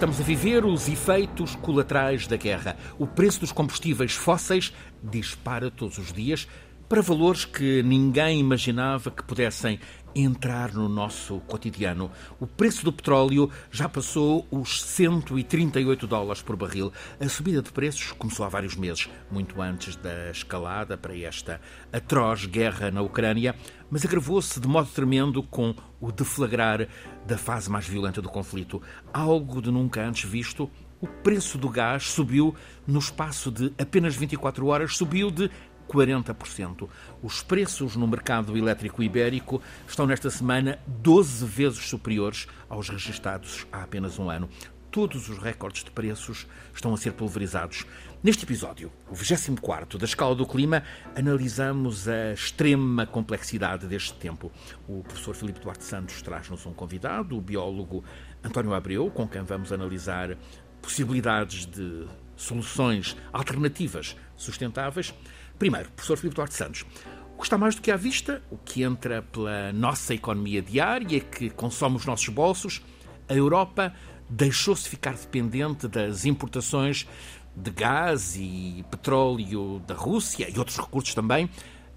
Estamos 0.00 0.18
a 0.18 0.24
viver 0.24 0.64
os 0.64 0.88
efeitos 0.88 1.54
colaterais 1.56 2.26
da 2.26 2.34
guerra. 2.34 2.74
O 2.98 3.06
preço 3.06 3.40
dos 3.40 3.52
combustíveis 3.52 4.12
fósseis 4.12 4.72
dispara 5.02 5.70
todos 5.70 5.98
os 5.98 6.10
dias 6.10 6.48
para 6.90 7.02
valores 7.02 7.44
que 7.44 7.84
ninguém 7.84 8.40
imaginava 8.40 9.12
que 9.12 9.22
pudessem 9.22 9.78
entrar 10.12 10.74
no 10.74 10.88
nosso 10.88 11.38
cotidiano. 11.46 12.10
O 12.40 12.48
preço 12.48 12.84
do 12.84 12.92
petróleo 12.92 13.48
já 13.70 13.88
passou 13.88 14.44
os 14.50 14.82
138 14.82 16.04
dólares 16.08 16.42
por 16.42 16.56
barril. 16.56 16.92
A 17.20 17.28
subida 17.28 17.62
de 17.62 17.70
preços 17.70 18.10
começou 18.10 18.44
há 18.44 18.48
vários 18.48 18.74
meses, 18.74 19.08
muito 19.30 19.62
antes 19.62 19.94
da 19.94 20.32
escalada 20.32 20.98
para 20.98 21.16
esta 21.16 21.60
atroz 21.92 22.44
guerra 22.46 22.90
na 22.90 23.02
Ucrânia, 23.02 23.54
mas 23.88 24.04
agravou-se 24.04 24.58
de 24.58 24.66
modo 24.66 24.88
tremendo 24.92 25.44
com 25.44 25.72
o 26.00 26.10
deflagrar 26.10 26.88
da 27.24 27.38
fase 27.38 27.70
mais 27.70 27.86
violenta 27.86 28.20
do 28.20 28.28
conflito. 28.28 28.82
Algo 29.12 29.62
de 29.62 29.70
nunca 29.70 30.04
antes 30.04 30.28
visto. 30.28 30.68
O 31.00 31.06
preço 31.06 31.56
do 31.56 31.68
gás 31.68 32.10
subiu 32.10 32.54
no 32.86 32.98
espaço 32.98 33.50
de 33.50 33.72
apenas 33.78 34.14
24 34.16 34.66
horas, 34.66 34.96
subiu 34.98 35.30
de 35.30 35.50
40%. 35.90 36.88
Os 37.22 37.42
preços 37.42 37.96
no 37.96 38.06
mercado 38.06 38.56
elétrico 38.56 39.02
ibérico 39.02 39.60
estão 39.88 40.06
nesta 40.06 40.30
semana 40.30 40.78
12 40.86 41.44
vezes 41.44 41.88
superiores 41.88 42.46
aos 42.68 42.88
registados 42.88 43.66
há 43.72 43.82
apenas 43.82 44.18
um 44.18 44.30
ano. 44.30 44.48
Todos 44.90 45.28
os 45.28 45.38
recordes 45.38 45.84
de 45.84 45.90
preços 45.90 46.48
estão 46.74 46.92
a 46.92 46.96
ser 46.96 47.12
pulverizados. 47.12 47.86
Neste 48.22 48.44
episódio, 48.44 48.90
o 49.08 49.14
24 49.14 49.98
da 49.98 50.04
Escala 50.04 50.34
do 50.34 50.44
Clima, 50.44 50.82
analisamos 51.14 52.08
a 52.08 52.32
extrema 52.32 53.06
complexidade 53.06 53.86
deste 53.86 54.14
tempo. 54.14 54.50
O 54.88 55.04
professor 55.04 55.34
Filipe 55.34 55.60
Duarte 55.60 55.84
Santos 55.84 56.20
traz-nos 56.22 56.66
um 56.66 56.72
convidado, 56.72 57.38
o 57.38 57.40
biólogo 57.40 58.04
António 58.42 58.74
Abreu, 58.74 59.10
com 59.10 59.28
quem 59.28 59.42
vamos 59.42 59.72
analisar 59.72 60.36
possibilidades 60.82 61.66
de 61.66 62.06
soluções 62.36 63.16
alternativas 63.32 64.16
sustentáveis. 64.36 65.14
Primeiro, 65.60 65.90
professor 65.90 66.16
Filipe 66.16 66.36
Duarte 66.36 66.54
Santos, 66.54 66.86
o 67.34 67.38
que 67.38 67.44
está 67.44 67.58
mais 67.58 67.74
do 67.74 67.82
que 67.82 67.90
à 67.90 67.96
vista, 67.96 68.42
o 68.50 68.56
que 68.56 68.82
entra 68.82 69.20
pela 69.20 69.70
nossa 69.74 70.14
economia 70.14 70.62
diária, 70.62 71.20
que 71.20 71.50
consome 71.50 71.96
os 71.96 72.06
nossos 72.06 72.30
bolsos, 72.30 72.80
a 73.28 73.34
Europa 73.34 73.92
deixou-se 74.26 74.88
ficar 74.88 75.12
dependente 75.12 75.86
das 75.86 76.24
importações 76.24 77.06
de 77.54 77.70
gás 77.72 78.36
e 78.36 78.82
petróleo 78.90 79.80
da 79.80 79.94
Rússia 79.94 80.48
e 80.50 80.58
outros 80.58 80.78
recursos 80.78 81.12
também. 81.12 81.50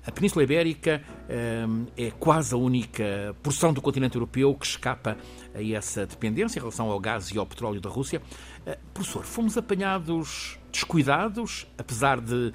A 0.05 0.11
Península 0.11 0.43
Ibérica 0.43 1.01
hum, 1.65 1.85
é 1.95 2.11
quase 2.11 2.53
a 2.53 2.57
única 2.57 3.33
porção 3.41 3.71
do 3.71 3.81
continente 3.81 4.15
europeu 4.15 4.53
que 4.53 4.65
escapa 4.65 5.17
a 5.55 5.63
essa 5.63 6.05
dependência 6.05 6.59
em 6.59 6.61
relação 6.61 6.89
ao 6.91 6.99
gás 6.99 7.31
e 7.31 7.37
ao 7.37 7.45
petróleo 7.45 7.79
da 7.79 7.89
Rússia. 7.89 8.21
Uh, 8.67 8.77
professor, 8.93 9.23
fomos 9.23 9.57
apanhados 9.57 10.59
descuidados, 10.69 11.65
apesar 11.77 12.19
de 12.19 12.51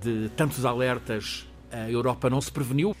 de 0.00 0.30
tantos 0.36 0.64
alertas, 0.64 1.46
a 1.72 1.90
Europa 1.90 2.30
não 2.30 2.40
se 2.40 2.52
preveniu? 2.52 2.94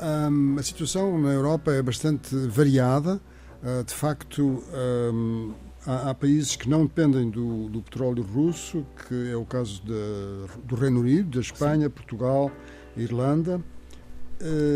Um, 0.00 0.56
a 0.58 0.62
situação 0.62 1.20
na 1.20 1.30
Europa 1.30 1.72
é 1.72 1.82
bastante 1.82 2.34
variada. 2.48 3.20
Uh, 3.62 3.84
de 3.84 3.94
facto, 3.94 4.64
um, 5.12 5.52
há, 5.86 6.10
há, 6.10 6.14
países 6.14 6.56
que 6.56 6.68
não 6.68 6.84
dependem 6.84 7.30
do, 7.30 7.68
do, 7.68 7.80
petróleo 7.82 8.22
russo, 8.22 8.84
que 9.08 9.30
é 9.30 9.36
o 9.36 9.44
caso 9.44 9.82
de, 9.84 10.62
do 10.64 10.74
Reino 10.74 11.00
Unido, 11.00 11.36
da 11.36 11.40
Espanha, 11.40 11.84
Sim. 11.84 11.90
Portugal, 11.90 12.50
Irlanda. 12.96 13.60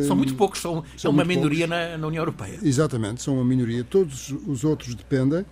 São 0.06 0.14
muito 0.14 0.36
poucos, 0.36 0.60
são, 0.60 0.84
são 0.96 1.10
uma 1.10 1.24
minoria 1.24 1.66
na, 1.66 1.98
na, 1.98 2.06
União 2.06 2.20
Europeia. 2.20 2.56
Exatamente, 2.62 3.20
são 3.20 3.34
uma 3.34 3.44
minoria. 3.44 3.82
Todos 3.82 4.32
os 4.46 4.62
outros 4.62 4.94
dependem. 4.94 5.44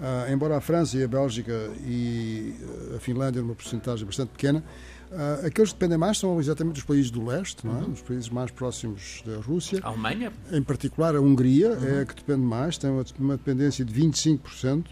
Uh, 0.00 0.32
embora 0.32 0.56
a 0.56 0.60
França 0.62 0.96
e 0.96 1.04
a 1.04 1.08
Bélgica 1.08 1.70
e 1.84 2.54
a 2.96 2.98
Finlândia, 2.98 3.42
numa 3.42 3.54
porcentagem 3.54 4.06
bastante 4.06 4.30
pequena, 4.30 4.64
Uh, 5.10 5.44
aqueles 5.44 5.72
que 5.72 5.78
dependem 5.78 5.98
mais 5.98 6.18
são 6.18 6.38
exatamente 6.38 6.78
os 6.78 6.84
países 6.84 7.10
do 7.10 7.24
leste, 7.24 7.66
não 7.66 7.80
é? 7.80 7.82
Uhum. 7.82 7.90
os 7.90 8.00
países 8.00 8.28
mais 8.28 8.52
próximos 8.52 9.24
da 9.26 9.38
Rússia. 9.38 9.80
A 9.82 9.88
Alemanha? 9.88 10.32
Em 10.52 10.62
particular, 10.62 11.16
a 11.16 11.20
Hungria 11.20 11.70
uhum. 11.70 11.84
é 11.84 12.02
a 12.02 12.06
que 12.06 12.14
depende 12.14 12.42
mais, 12.42 12.78
tem 12.78 12.90
uma, 12.90 13.04
uma 13.18 13.36
dependência 13.36 13.84
de 13.84 13.92
25%. 13.92 14.86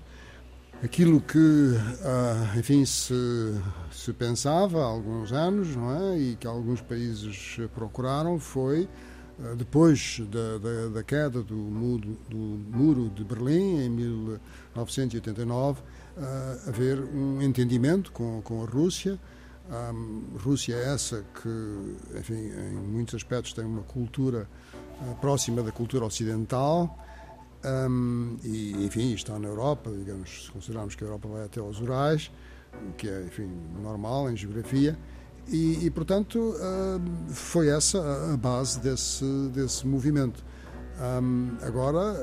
Aquilo 0.82 1.20
que, 1.20 1.38
uh, 1.38 2.58
enfim, 2.58 2.84
se, 2.84 3.14
se 3.92 4.12
pensava 4.12 4.80
há 4.80 4.86
alguns 4.86 5.32
anos, 5.32 5.76
não 5.76 5.96
é? 5.96 6.18
E 6.18 6.36
que 6.36 6.48
alguns 6.48 6.80
países 6.80 7.56
procuraram 7.72 8.40
foi, 8.40 8.88
depois 9.56 10.20
da, 10.30 10.58
da, 10.58 10.88
da, 10.94 11.02
queda 11.02 11.42
do 11.42 11.54
muro, 11.54 12.16
do 12.28 12.36
muro 12.36 13.08
de 13.10 13.22
Berlim, 13.22 13.84
em 13.84 13.88
1989, 13.88 15.80
haver 16.66 16.98
um 17.00 17.40
entendimento 17.40 18.10
com, 18.10 18.42
com 18.42 18.62
a 18.62 18.66
Rússia. 18.66 19.18
A 19.70 19.92
Rússia 20.42 20.74
é 20.74 20.94
essa 20.94 21.24
que, 21.42 22.18
enfim, 22.18 22.50
em 22.50 22.74
muitos 22.74 23.14
aspectos 23.14 23.52
tem 23.52 23.64
uma 23.64 23.82
cultura 23.82 24.48
uh, 25.02 25.14
próxima 25.16 25.62
da 25.62 25.70
cultura 25.70 26.06
ocidental. 26.06 26.98
Um, 27.64 28.36
e, 28.42 28.72
enfim, 28.84 29.12
está 29.12 29.38
na 29.38 29.48
Europa, 29.48 29.90
digamos, 29.90 30.46
se 30.46 30.50
considerarmos 30.50 30.94
que 30.94 31.04
a 31.04 31.06
Europa 31.06 31.28
vai 31.28 31.44
até 31.44 31.60
aos 31.60 31.80
Urais, 31.80 32.30
o 32.88 32.92
que 32.94 33.08
é, 33.08 33.24
enfim, 33.24 33.50
normal 33.82 34.30
em 34.30 34.36
geografia, 34.36 34.96
e, 35.48 35.86
e 35.86 35.90
portanto, 35.90 36.38
uh, 36.38 37.32
foi 37.32 37.68
essa 37.68 38.32
a 38.32 38.36
base 38.36 38.80
desse, 38.80 39.24
desse 39.52 39.86
movimento. 39.86 40.44
Um, 41.00 41.56
agora, 41.62 42.16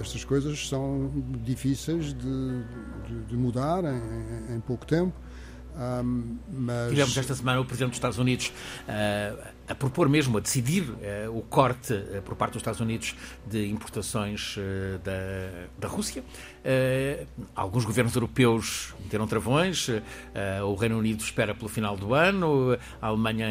estas 0.00 0.24
coisas 0.24 0.68
são 0.68 1.10
difíceis 1.42 2.14
de, 2.14 2.64
de, 3.06 3.22
de 3.28 3.36
mudar 3.36 3.84
em, 3.84 4.56
em 4.56 4.60
pouco 4.60 4.86
tempo. 4.86 5.14
Um, 5.76 6.36
mas... 6.48 6.90
Tivemos 6.90 7.16
esta 7.16 7.34
semana 7.34 7.60
o 7.60 7.64
Presidente 7.64 7.90
dos 7.90 7.96
Estados 7.96 8.18
Unidos 8.18 8.52
uh, 8.88 9.48
a 9.66 9.74
propor 9.74 10.08
mesmo, 10.08 10.38
a 10.38 10.40
decidir 10.40 10.82
uh, 10.82 11.36
o 11.36 11.42
corte 11.42 11.92
uh, 11.92 12.22
por 12.22 12.36
parte 12.36 12.52
dos 12.52 12.60
Estados 12.60 12.80
Unidos 12.80 13.16
de 13.46 13.68
importações 13.68 14.56
da, 15.02 15.66
da 15.78 15.88
Rússia. 15.88 16.22
alguns 17.54 17.84
governos 17.84 18.14
europeus 18.14 18.94
meteram 19.02 19.26
travões, 19.26 19.88
o 20.66 20.74
Reino 20.74 20.98
Unido 20.98 21.22
espera 21.22 21.54
pelo 21.54 21.68
final 21.68 21.96
do 21.96 22.14
ano, 22.14 22.76
a 23.00 23.06
Alemanha 23.06 23.46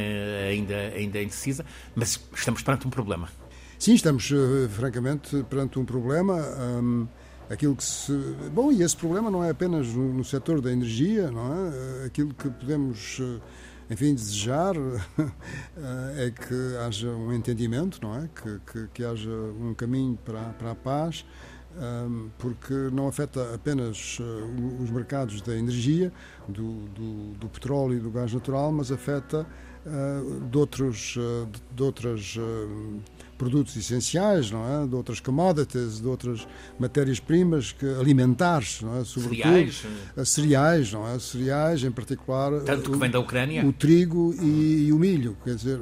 ainda, 0.49 0.75
ainda 0.75 1.17
é 1.17 1.23
indecisa, 1.23 1.65
mas 1.95 2.19
estamos 2.33 2.61
perante 2.61 2.87
um 2.87 2.89
problema. 2.89 3.29
Sim, 3.77 3.93
estamos 3.93 4.29
francamente 4.71 5.43
perante 5.49 5.79
um 5.79 5.85
problema. 5.85 6.35
Um 6.35 7.07
aquilo 7.53 7.75
que 7.75 7.83
se. 7.83 8.11
Bom, 8.53 8.71
e 8.71 8.81
esse 8.81 8.95
problema 8.95 9.29
não 9.29 9.43
é 9.43 9.49
apenas 9.49 9.87
no, 9.87 10.13
no 10.13 10.23
setor 10.23 10.61
da 10.61 10.71
energia, 10.71 11.31
não 11.31 11.53
é? 11.53 12.05
Aquilo 12.05 12.33
que 12.33 12.49
podemos, 12.49 13.21
enfim, 13.89 14.13
desejar 14.13 14.75
é 16.17 16.31
que 16.31 16.77
haja 16.85 17.09
um 17.09 17.31
entendimento, 17.33 17.99
não 18.01 18.15
é? 18.15 18.29
Que, 18.35 18.59
que, 18.71 18.87
que 18.93 19.05
haja 19.05 19.29
um 19.29 19.73
caminho 19.73 20.17
para, 20.23 20.41
para 20.53 20.71
a 20.71 20.75
paz, 20.75 21.25
porque 22.37 22.73
não 22.91 23.07
afeta 23.07 23.53
apenas 23.55 24.19
os 24.81 24.89
mercados 24.89 25.41
da 25.41 25.55
energia, 25.55 26.11
do, 26.47 26.85
do, 26.89 27.33
do 27.33 27.49
petróleo 27.49 27.97
e 27.97 27.99
do 27.99 28.11
gás 28.11 28.33
natural, 28.33 28.71
mas 28.71 28.91
afeta 28.91 29.45
de, 30.49 30.57
outros, 30.57 31.17
de 31.71 31.83
outras 31.83 32.37
produtos 33.37 33.75
essenciais, 33.75 34.51
não 34.51 34.83
é? 34.83 34.87
de 34.87 34.95
outras 34.95 35.19
commodities, 35.19 35.99
de 35.99 36.07
outras 36.07 36.47
matérias-primas 36.79 37.75
alimentares, 37.99 38.81
não 38.81 38.99
é? 38.99 39.03
sobretudo 39.03 39.43
cereais, 39.43 39.83
cereais, 40.25 40.93
não 40.93 41.07
é? 41.07 41.19
cereais 41.19 41.83
em 41.83 41.91
particular. 41.91 42.61
Tanto 42.61 42.91
que 42.91 42.97
vem 42.97 43.09
da 43.09 43.19
Ucrânia. 43.19 43.65
O 43.65 43.73
trigo 43.73 44.33
e, 44.41 44.87
e 44.87 44.93
o 44.93 44.99
milho, 44.99 45.37
quer 45.43 45.55
dizer, 45.55 45.79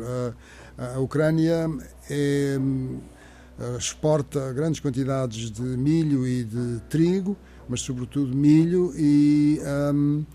a, 0.77 0.95
a 0.95 0.99
Ucrânia 0.99 1.69
é, 2.09 2.57
exporta 3.77 4.51
grandes 4.53 4.79
quantidades 4.79 5.51
de 5.51 5.61
milho 5.61 6.27
e 6.27 6.43
de 6.43 6.79
trigo, 6.89 7.37
mas 7.67 7.81
sobretudo 7.81 8.35
milho 8.35 8.93
e 8.97 9.59
um, 9.93 10.25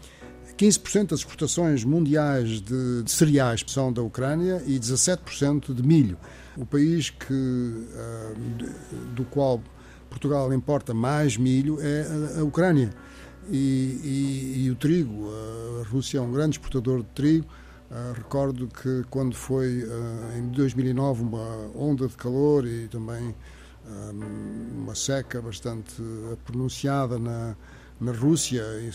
15% 0.57 1.09
das 1.09 1.21
exportações 1.21 1.85
mundiais 1.85 2.61
de, 2.61 3.03
de 3.03 3.11
cereais 3.11 3.63
são 3.67 3.93
da 3.93 4.03
Ucrânia 4.03 4.63
e 4.67 4.79
17% 4.79 5.75
de 5.75 5.83
milho. 5.83 6.19
O 6.57 6.65
país 6.65 7.11
que, 7.11 7.33
uh, 7.33 8.35
do 9.15 9.25
qual 9.25 9.61
Portugal 10.09 10.53
importa 10.53 10.95
mais 10.95 11.37
milho 11.37 11.79
é 11.81 12.39
a, 12.39 12.45
Ucrânia. 12.45 12.91
E, 13.49 14.01
e, 14.03 14.65
e, 14.65 14.71
o 14.71 14.75
trigo, 14.75 15.29
a 15.81 15.89
Rússia 15.89 16.19
é 16.19 16.21
um 16.21 16.33
grande 16.33 16.57
exportador 16.57 17.01
de 17.03 17.09
trigo. 17.11 17.47
Uh, 17.91 18.13
recordo 18.15 18.67
que 18.67 19.05
quando 19.11 19.37
foi 19.37 19.85
uh, 19.85 20.39
em 20.39 20.49
2009 20.49 21.23
uma 21.23 21.71
onda 21.77 22.09
de 22.09 22.17
calor 22.17 22.67
e 22.67 22.89
também 22.89 23.35
uma 24.77 24.97
seca 24.97 25.41
bastante 25.41 26.03
pronunciada 26.45 27.21
na, 27.21 27.55
na 28.01 28.11
Rússia, 28.11 28.65
e, 28.81 28.91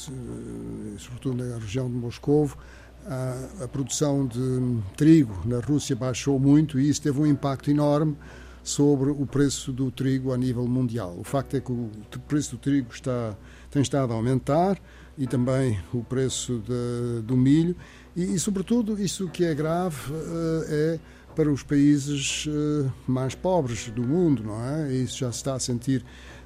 sobretudo 1.00 1.42
na 1.42 1.58
região 1.60 1.90
de 1.90 1.96
Moscovo, 1.96 2.58
a, 3.08 3.64
a, 3.64 3.68
produção 3.68 4.26
de 4.26 4.80
trigo 4.96 5.42
na 5.46 5.60
Rússia 5.60 5.96
baixou 5.96 6.40
muito 6.40 6.80
e 6.80 6.90
isso 6.90 7.02
teve 7.02 7.20
um 7.20 7.26
impacto 7.26 7.70
enorme 7.70 8.16
sobre 8.64 9.10
o 9.10 9.26
preço 9.26 9.72
do 9.72 9.90
trigo 9.90 10.32
a 10.32 10.38
nível 10.38 10.68
mundial. 10.68 11.16
O 11.18 11.24
facto 11.24 11.56
é 11.58 11.60
que 11.60 11.72
o 11.72 11.90
preço 12.28 12.52
do 12.52 12.58
trigo 12.58 12.94
está, 12.94 13.36
tem 13.70 13.82
estado 13.82 14.14
a 14.14 14.16
aumentar 14.16 14.78
e 15.18 15.26
também 15.26 15.80
o 15.94 16.04
preço 16.04 16.62
de, 16.66 17.22
do 17.24 17.36
milho 17.36 17.76
e, 18.16 18.36
e, 18.36 18.40
sobretudo, 18.40 19.02
isso 19.02 19.30
que 19.30 19.46
é 19.46 19.54
grave 19.54 20.12
uh, 20.12 20.66
é 20.68 21.00
para 21.36 21.50
os 21.50 21.64
países 21.64 22.46
uh, 22.46 22.92
mais 23.08 23.34
pobres 23.34 23.90
do 23.90 24.04
mundo, 24.04 24.44
não 24.44 24.62
é? 24.62 24.94
Isso 24.94 25.20
já 25.20 25.32
se 25.32 25.38
está 25.38 25.54
a 25.54 25.60
sentir 25.60 26.04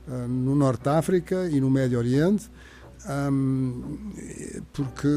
uh, 0.08 0.28
no 0.28 0.56
Norte 0.56 0.84
de 0.84 0.90
África 0.90 1.50
e 1.50 1.60
no 1.60 1.70
Médio 1.70 1.98
Oriente, 1.98 2.50
porque 4.74 5.08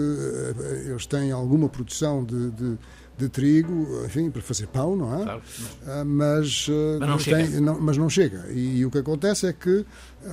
eles 0.87 1.07
têm 1.07 1.33
alguma 1.33 1.69
produção 1.69 2.25
de, 2.25 2.51
de 2.51 2.79
de 3.19 3.29
trigo, 3.29 4.05
enfim, 4.05 4.31
para 4.31 4.41
fazer 4.41 4.69
pão, 4.69 4.95
não 4.95 5.21
é? 5.21 5.25
Claro. 5.25 5.43
Mas, 6.07 6.69
mas, 7.01 7.09
não 7.09 7.19
tem, 7.19 7.61
não, 7.61 7.81
mas 7.81 7.97
não 7.97 8.09
chega. 8.09 8.47
E, 8.49 8.79
e, 8.79 8.87
o 8.87 8.93
que 8.93 8.99
acontece 8.99 9.49
é 9.49 9.53
que 9.53 9.85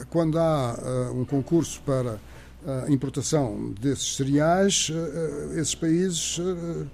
quando 0.07 0.38
há 0.38 0.75
uh, 0.75 1.19
um 1.19 1.25
concurso 1.25 1.81
para 1.81 2.19
a 2.66 2.92
importação 2.92 3.74
desses 3.80 4.16
cereais, 4.16 4.92
eh, 4.92 4.96
eh, 5.56 5.60
esses 5.60 5.75
países 5.75 6.40
eh, 6.40 6.86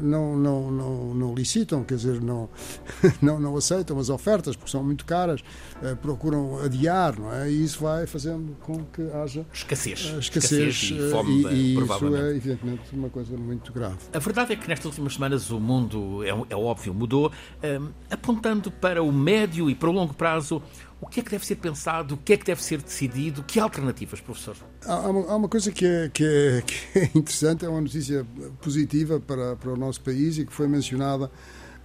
não, 0.00 0.36
não, 0.36 0.70
não, 0.70 1.14
não 1.14 1.34
licitam, 1.34 1.84
quer 1.84 1.94
dizer, 1.94 2.20
não, 2.20 2.48
não, 3.22 3.38
não 3.38 3.56
aceitam 3.56 3.98
as 3.98 4.08
ofertas 4.08 4.56
porque 4.56 4.70
são 4.70 4.82
muito 4.82 5.04
caras, 5.04 5.42
procuram 6.02 6.58
adiar, 6.58 7.18
não 7.18 7.32
é? 7.32 7.50
E 7.50 7.64
isso 7.64 7.80
vai 7.80 8.06
fazendo 8.06 8.56
com 8.60 8.84
que 8.84 9.02
haja 9.12 9.46
escassez, 9.52 10.00
escassez, 10.18 10.74
escassez 10.74 10.90
e 10.90 11.10
fome, 11.10 11.42
e, 11.44 11.76
e 11.76 11.80
isso 11.80 12.16
é 12.16 12.30
evidentemente 12.30 12.82
uma 12.92 13.08
coisa 13.08 13.36
muito 13.36 13.72
grave. 13.72 13.98
A 14.12 14.18
verdade 14.18 14.52
é 14.52 14.56
que 14.56 14.68
nestas 14.68 14.86
últimas 14.86 15.14
semanas 15.14 15.50
o 15.50 15.60
mundo, 15.60 16.24
é, 16.24 16.30
é 16.50 16.56
óbvio, 16.56 16.92
mudou, 16.92 17.30
apontando 18.10 18.70
para 18.70 19.02
o 19.02 19.12
médio 19.12 19.70
e 19.70 19.74
para 19.74 19.88
o 19.88 19.92
longo 19.92 20.14
prazo 20.14 20.62
o 21.00 21.06
que 21.06 21.20
é 21.20 21.22
que 21.22 21.30
deve 21.30 21.46
ser 21.46 21.56
pensado? 21.56 22.14
O 22.14 22.18
que 22.18 22.34
é 22.34 22.36
que 22.36 22.44
deve 22.44 22.62
ser 22.62 22.82
decidido? 22.82 23.42
Que 23.42 23.58
alternativas, 23.58 24.20
professor? 24.20 24.56
Há 24.84 25.08
uma, 25.08 25.32
há 25.32 25.36
uma 25.36 25.48
coisa 25.48 25.72
que 25.72 25.86
é, 25.86 26.10
que, 26.12 26.24
é, 26.24 26.62
que 26.62 26.98
é, 26.98 27.10
interessante, 27.14 27.64
é 27.64 27.68
uma 27.68 27.80
notícia 27.80 28.26
positiva 28.60 29.18
para, 29.18 29.56
para 29.56 29.72
o 29.72 29.76
nosso 29.76 30.00
país 30.02 30.36
e 30.36 30.44
que 30.44 30.52
foi 30.52 30.68
mencionada 30.68 31.30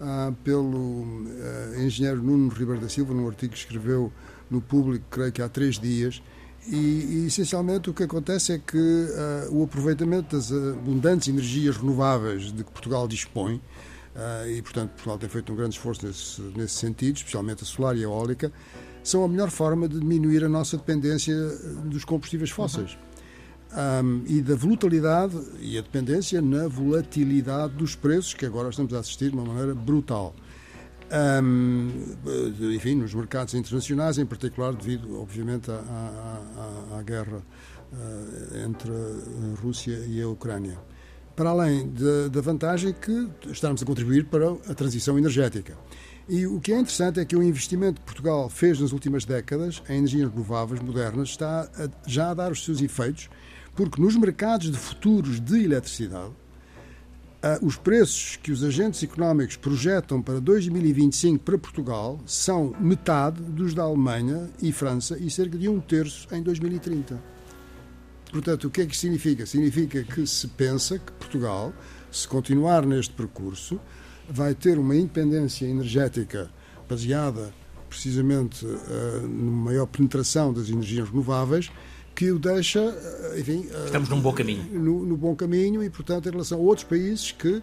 ah, 0.01 0.33
pelo 0.43 1.05
ah, 1.39 1.81
engenheiro 1.81 2.21
Nuno 2.21 2.49
Ribeiro 2.49 2.81
da 2.81 2.89
Silva, 2.89 3.13
num 3.13 3.27
artigo 3.27 3.53
que 3.53 3.59
escreveu 3.59 4.11
no 4.49 4.59
Público, 4.59 5.05
creio 5.09 5.31
que 5.31 5.41
há 5.41 5.47
três 5.47 5.79
dias. 5.79 6.21
E, 6.67 6.75
e 6.75 7.25
essencialmente 7.27 7.89
o 7.89 7.93
que 7.93 8.03
acontece 8.03 8.51
é 8.51 8.57
que 8.57 9.07
ah, 9.15 9.47
o 9.49 9.63
aproveitamento 9.63 10.35
das 10.35 10.51
abundantes 10.51 11.29
energias 11.29 11.77
renováveis 11.77 12.51
de 12.51 12.65
que 12.65 12.71
Portugal 12.71 13.07
dispõe, 13.07 13.61
e 14.47 14.61
portanto 14.61 14.91
Portugal 14.91 15.17
tem 15.17 15.27
feito 15.27 15.51
um 15.51 15.57
grande 15.57 15.75
esforço 15.75 16.07
nesse, 16.07 16.41
nesse 16.55 16.75
sentido, 16.75 17.17
especialmente 17.17 17.63
a 17.63 17.65
solar 17.65 17.97
e 17.97 17.99
a 17.99 18.03
eólica, 18.03 18.49
são 19.05 19.23
a 19.23 19.27
melhor 19.27 19.51
forma 19.51 19.87
de 19.87 19.99
diminuir 19.99 20.43
a 20.43 20.49
nossa 20.49 20.75
dependência 20.75 21.35
dos 21.85 22.03
combustíveis 22.03 22.49
fósseis. 22.49 22.97
Um, 23.71 24.23
e 24.25 24.41
da 24.41 24.55
volatilidade 24.55 25.37
e 25.59 25.77
a 25.77 25.81
dependência 25.81 26.41
na 26.41 26.67
volatilidade 26.67 27.73
dos 27.73 27.95
preços, 27.95 28.33
que 28.33 28.45
agora 28.45 28.69
estamos 28.69 28.93
a 28.93 28.99
assistir 28.99 29.29
de 29.29 29.35
uma 29.35 29.45
maneira 29.45 29.75
brutal. 29.75 30.33
Um, 31.43 31.91
enfim, 32.73 32.95
nos 32.95 33.13
mercados 33.13 33.53
internacionais, 33.53 34.17
em 34.17 34.25
particular 34.25 34.73
devido, 34.73 35.21
obviamente, 35.21 35.69
à, 35.69 35.75
à, 35.75 36.99
à 36.99 37.03
guerra 37.03 37.37
uh, 37.93 38.65
entre 38.65 38.91
a 38.91 39.61
Rússia 39.61 40.03
e 40.07 40.19
a 40.19 40.27
Ucrânia. 40.27 40.79
Para 41.35 41.49
além 41.49 41.93
da 42.31 42.41
vantagem 42.41 42.93
que 42.93 43.29
estamos 43.51 43.83
a 43.83 43.85
contribuir 43.85 44.25
para 44.25 44.53
a 44.69 44.73
transição 44.73 45.17
energética. 45.17 45.77
E 46.27 46.47
o 46.47 46.59
que 46.59 46.73
é 46.73 46.79
interessante 46.79 47.19
é 47.19 47.25
que 47.25 47.35
o 47.35 47.43
investimento 47.43 48.01
que 48.01 48.05
Portugal 48.05 48.49
fez 48.49 48.79
nas 48.79 48.91
últimas 48.91 49.25
décadas 49.25 49.83
em 49.87 49.97
energias 49.97 50.31
renováveis 50.31 50.81
modernas 50.81 51.29
está 51.29 51.69
a, 51.77 52.09
já 52.09 52.31
a 52.31 52.33
dar 52.33 52.51
os 52.51 52.63
seus 52.63 52.81
efeitos, 52.81 53.29
porque 53.75 54.01
nos 54.01 54.15
mercados 54.15 54.71
de 54.71 54.77
futuros 54.77 55.39
de 55.39 55.63
eletricidade, 55.63 56.33
os 57.61 57.77
preços 57.77 58.37
que 58.37 58.51
os 58.51 58.63
agentes 58.63 59.03
económicos 59.03 59.55
projetam 59.55 60.19
para 60.19 60.41
2025 60.41 61.43
para 61.43 61.57
Portugal 61.57 62.19
são 62.25 62.73
metade 62.79 63.39
dos 63.39 63.75
da 63.75 63.83
Alemanha 63.83 64.49
e 64.59 64.71
França 64.71 65.15
e 65.19 65.29
cerca 65.29 65.55
de 65.55 65.69
um 65.69 65.79
terço 65.79 66.27
em 66.33 66.41
2030. 66.41 67.21
Portanto, 68.31 68.67
o 68.67 68.71
que 68.71 68.81
é 68.81 68.85
que 68.87 68.97
significa? 68.97 69.45
Significa 69.45 70.03
que 70.03 70.25
se 70.25 70.47
pensa 70.47 70.97
que 70.97 71.11
Portugal, 71.11 71.71
se 72.11 72.27
continuar 72.27 72.83
neste 72.83 73.13
percurso, 73.13 73.79
vai 74.29 74.53
ter 74.53 74.77
uma 74.77 74.95
independência 74.95 75.65
energética 75.65 76.49
baseada 76.89 77.53
precisamente 77.89 78.65
uh, 78.65 79.27
numa 79.27 79.71
maior 79.71 79.85
penetração 79.85 80.53
das 80.53 80.69
energias 80.69 81.09
renováveis 81.09 81.71
que 82.15 82.31
o 82.31 82.39
deixa, 82.39 82.81
uh, 82.81 83.39
enfim... 83.39 83.67
Uh, 83.67 83.85
Estamos 83.85 84.09
num 84.09 84.21
bom 84.21 84.33
caminho. 84.33 84.63
No, 84.71 85.05
no, 85.05 85.17
bom 85.17 85.35
caminho 85.35 85.83
e, 85.83 85.89
portanto, 85.89 86.27
em 86.27 86.31
relação 86.31 86.57
a 86.57 86.61
outros 86.61 86.87
países 86.87 87.31
que 87.31 87.61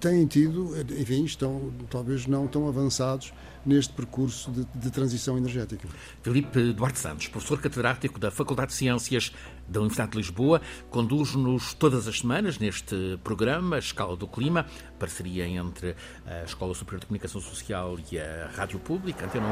têm 0.00 0.26
tido, 0.26 0.74
enfim, 0.98 1.24
estão 1.24 1.72
talvez 1.90 2.26
não 2.26 2.46
tão 2.46 2.68
avançados 2.68 3.32
neste 3.64 3.92
percurso 3.92 4.50
de, 4.50 4.66
de, 4.74 4.90
transição 4.90 5.38
energética. 5.38 5.88
Filipe 6.22 6.72
Duarte 6.72 6.98
Santos, 6.98 7.28
professor 7.28 7.60
catedrático 7.60 8.18
da 8.18 8.30
Faculdade 8.30 8.70
de 8.70 8.76
Ciências 8.76 9.32
da 9.68 9.80
Universidade 9.80 10.12
de 10.12 10.18
Lisboa, 10.18 10.60
conduz-nos 10.90 11.72
todas 11.74 12.06
as 12.06 12.20
semanas 12.20 12.58
neste 12.58 13.18
programa, 13.24 13.78
Escala 13.78 14.16
do 14.16 14.28
Clima, 14.28 14.66
parceria 14.98 15.46
entre 15.46 15.96
a 16.26 16.44
Escola 16.44 16.74
Superior 16.74 17.00
de 17.00 17.06
Comunicação 17.06 17.40
Social 17.40 17.96
e 18.12 18.18
a 18.18 18.50
Rádio 18.54 18.78
Pública, 18.78 19.24
Antena 19.24 19.46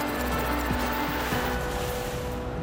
1. 0.00 0.03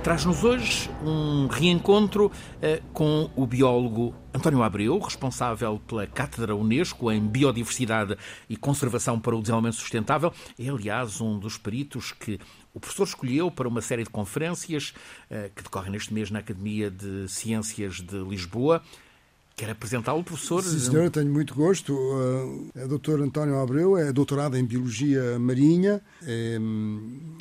Traz-nos 0.04 0.44
hoje 0.44 0.90
um 1.06 1.46
reencontro 1.46 2.32
eh, 2.60 2.82
com 2.92 3.30
o 3.36 3.46
biólogo 3.46 4.16
António 4.34 4.64
Abreu, 4.64 4.98
responsável 4.98 5.80
pela 5.88 6.08
Cátedra 6.08 6.56
Unesco 6.56 7.12
em 7.12 7.22
Biodiversidade 7.22 8.18
e 8.50 8.58
Conservação 8.58 9.20
para 9.20 9.36
o 9.36 9.42
Desenvolvimento 9.42 9.76
Sustentável. 9.76 10.34
É, 10.58 10.68
aliás, 10.70 11.22
um 11.22 11.38
dos 11.38 11.56
peritos 11.56 12.12
que 12.14 12.40
o 12.74 12.80
professor 12.80 13.04
escolheu 13.04 13.52
para 13.52 13.68
uma 13.68 13.80
série 13.80 14.04
de 14.04 14.10
conferências 14.10 14.92
eh, 15.30 15.52
que 15.56 15.62
decorrem 15.62 15.92
neste 15.92 16.12
mês 16.12 16.32
na 16.32 16.40
Academia 16.40 16.90
de 16.90 17.28
Ciências 17.28 18.02
de 18.02 18.18
Lisboa. 18.24 18.82
Quer 19.56 19.70
apresentá-lo, 19.70 20.24
professor? 20.24 20.64
Sim, 20.64 20.80
senhor, 20.80 21.10
tenho 21.12 21.32
muito 21.32 21.54
gosto. 21.54 21.96
É 22.74 22.88
doutor 22.88 23.22
António 23.22 23.60
Abreu, 23.60 23.98
é 23.98 24.12
doutorado 24.12 24.58
em 24.58 24.66
Biologia 24.66 25.38
Marinha, 25.38 26.02
é 26.26 26.58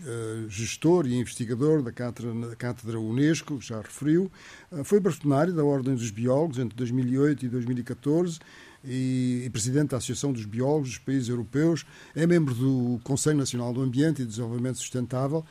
eh, 0.02 0.44
gestor 0.48 1.06
e 1.06 1.14
investigador 1.14 1.82
da 1.82 1.92
Cátedra, 1.92 2.56
Cátedra 2.56 2.98
Unesco, 2.98 3.60
já 3.60 3.80
referiu. 3.80 4.30
Eh, 4.72 4.82
foi 4.82 4.98
bastonário 4.98 5.52
da 5.52 5.64
Ordem 5.64 5.94
dos 5.94 6.10
Biólogos 6.10 6.58
entre 6.58 6.76
2008 6.76 7.46
e 7.46 7.48
2014 7.48 8.38
e, 8.84 9.48
presidente 9.52 9.90
da 9.90 9.98
Associação 9.98 10.32
dos 10.32 10.44
Biólogos 10.44 10.88
dos 10.88 10.98
Países 10.98 11.28
Europeus. 11.28 11.86
É 12.14 12.26
membro 12.26 12.54
do 12.54 13.00
Conselho 13.04 13.38
Nacional 13.38 13.72
do 13.72 13.82
Ambiente 13.82 14.22
e 14.22 14.26
Desenvolvimento 14.26 14.78
Sustentável 14.78 15.44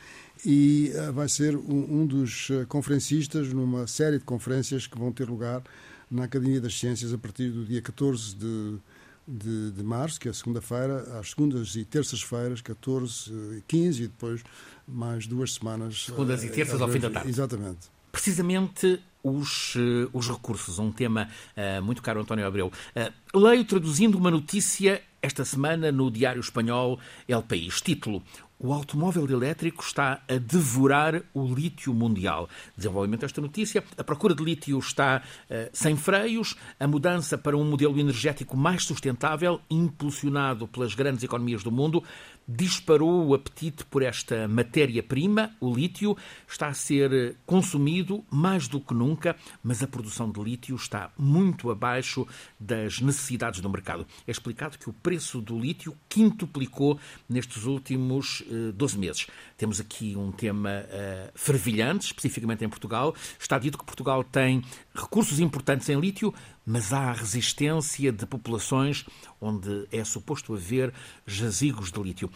e 0.44 0.92
vai 1.12 1.28
ser 1.28 1.56
um, 1.56 2.00
um 2.00 2.06
dos 2.06 2.48
conferencistas 2.68 3.52
numa 3.52 3.86
série 3.86 4.18
de 4.18 4.24
conferências 4.24 4.86
que 4.86 4.98
vão 4.98 5.12
ter 5.12 5.28
lugar 5.28 5.62
na 6.10 6.24
Academia 6.24 6.60
das 6.60 6.78
Ciências 6.78 7.12
a 7.12 7.18
partir 7.18 7.50
do 7.50 7.64
dia 7.64 7.80
14 7.80 8.34
de, 8.34 8.78
de, 9.26 9.70
de 9.70 9.82
março, 9.82 10.18
que 10.18 10.28
é 10.28 10.32
segunda-feira, 10.32 11.18
às 11.18 11.30
segundas 11.30 11.76
e 11.76 11.84
terças-feiras, 11.84 12.60
14 12.60 13.30
e 13.58 13.62
15, 13.68 14.02
e 14.02 14.08
depois 14.08 14.42
mais 14.86 15.26
duas 15.26 15.54
semanas. 15.54 16.06
Segundas 16.06 16.42
e 16.42 16.48
eh, 16.48 16.50
terças 16.50 16.80
ao 16.80 16.88
fim 16.88 16.98
da 16.98 17.10
tarde. 17.10 17.28
Exatamente. 17.28 17.88
Precisamente 18.10 19.00
os, 19.22 19.74
eh, 19.76 20.08
os 20.12 20.28
recursos, 20.28 20.78
um 20.78 20.90
tema 20.90 21.28
uh, 21.56 21.82
muito 21.82 22.02
caro, 22.02 22.20
António 22.20 22.46
Abreu. 22.46 22.72
Uh, 22.96 23.38
leio 23.38 23.64
traduzindo 23.64 24.18
uma 24.18 24.30
notícia 24.30 25.00
esta 25.22 25.44
semana 25.44 25.92
no 25.92 26.10
Diário 26.10 26.40
Espanhol 26.40 26.98
El 27.28 27.42
País. 27.42 27.80
Título: 27.80 28.22
o 28.62 28.74
automóvel 28.74 29.24
elétrico 29.30 29.82
está 29.82 30.22
a 30.28 30.34
devorar 30.34 31.22
o 31.32 31.46
lítio 31.46 31.94
mundial. 31.94 32.46
Desenvolvimento 32.76 33.22
desta 33.22 33.40
notícia: 33.40 33.82
a 33.96 34.04
procura 34.04 34.34
de 34.34 34.44
lítio 34.44 34.78
está 34.78 35.22
uh, 35.22 35.70
sem 35.72 35.96
freios, 35.96 36.56
a 36.78 36.86
mudança 36.86 37.38
para 37.38 37.56
um 37.56 37.64
modelo 37.64 37.98
energético 37.98 38.58
mais 38.58 38.84
sustentável, 38.84 39.60
impulsionado 39.70 40.68
pelas 40.68 40.94
grandes 40.94 41.24
economias 41.24 41.62
do 41.62 41.72
mundo, 41.72 42.04
disparou 42.50 43.28
o 43.28 43.34
apetite 43.34 43.84
por 43.84 44.02
esta 44.02 44.48
matéria-prima, 44.48 45.54
o 45.60 45.72
lítio, 45.72 46.16
está 46.48 46.66
a 46.66 46.74
ser 46.74 47.36
consumido 47.46 48.24
mais 48.28 48.66
do 48.66 48.80
que 48.80 48.92
nunca, 48.92 49.36
mas 49.62 49.82
a 49.82 49.86
produção 49.86 50.30
de 50.30 50.40
lítio 50.42 50.74
está 50.74 51.12
muito 51.16 51.70
abaixo 51.70 52.26
das 52.58 53.00
necessidades 53.00 53.60
do 53.60 53.70
mercado. 53.70 54.04
É 54.26 54.30
explicado 54.30 54.78
que 54.78 54.90
o 54.90 54.92
preço 54.92 55.40
do 55.40 55.58
lítio 55.58 55.96
quintuplicou 56.08 56.98
nestes 57.28 57.64
últimos 57.64 58.42
12 58.74 58.96
eh, 58.96 58.98
meses. 58.98 59.26
Temos 59.56 59.80
aqui 59.80 60.16
um 60.16 60.32
tema 60.32 60.70
uh, 60.70 61.30
fervilhante, 61.34 62.06
especificamente 62.06 62.64
em 62.64 62.68
Portugal. 62.68 63.14
Está 63.38 63.58
dito 63.58 63.78
que 63.78 63.84
Portugal 63.84 64.24
tem 64.24 64.62
recursos 64.94 65.38
importantes 65.38 65.88
em 65.88 66.00
lítio, 66.00 66.34
mas 66.70 66.92
há 66.92 67.10
a 67.10 67.12
resistência 67.12 68.12
de 68.12 68.24
populações 68.24 69.04
onde 69.40 69.88
é 69.90 70.04
suposto 70.04 70.54
haver 70.54 70.94
jazigos 71.26 71.90
de 71.90 72.00
lítio. 72.00 72.30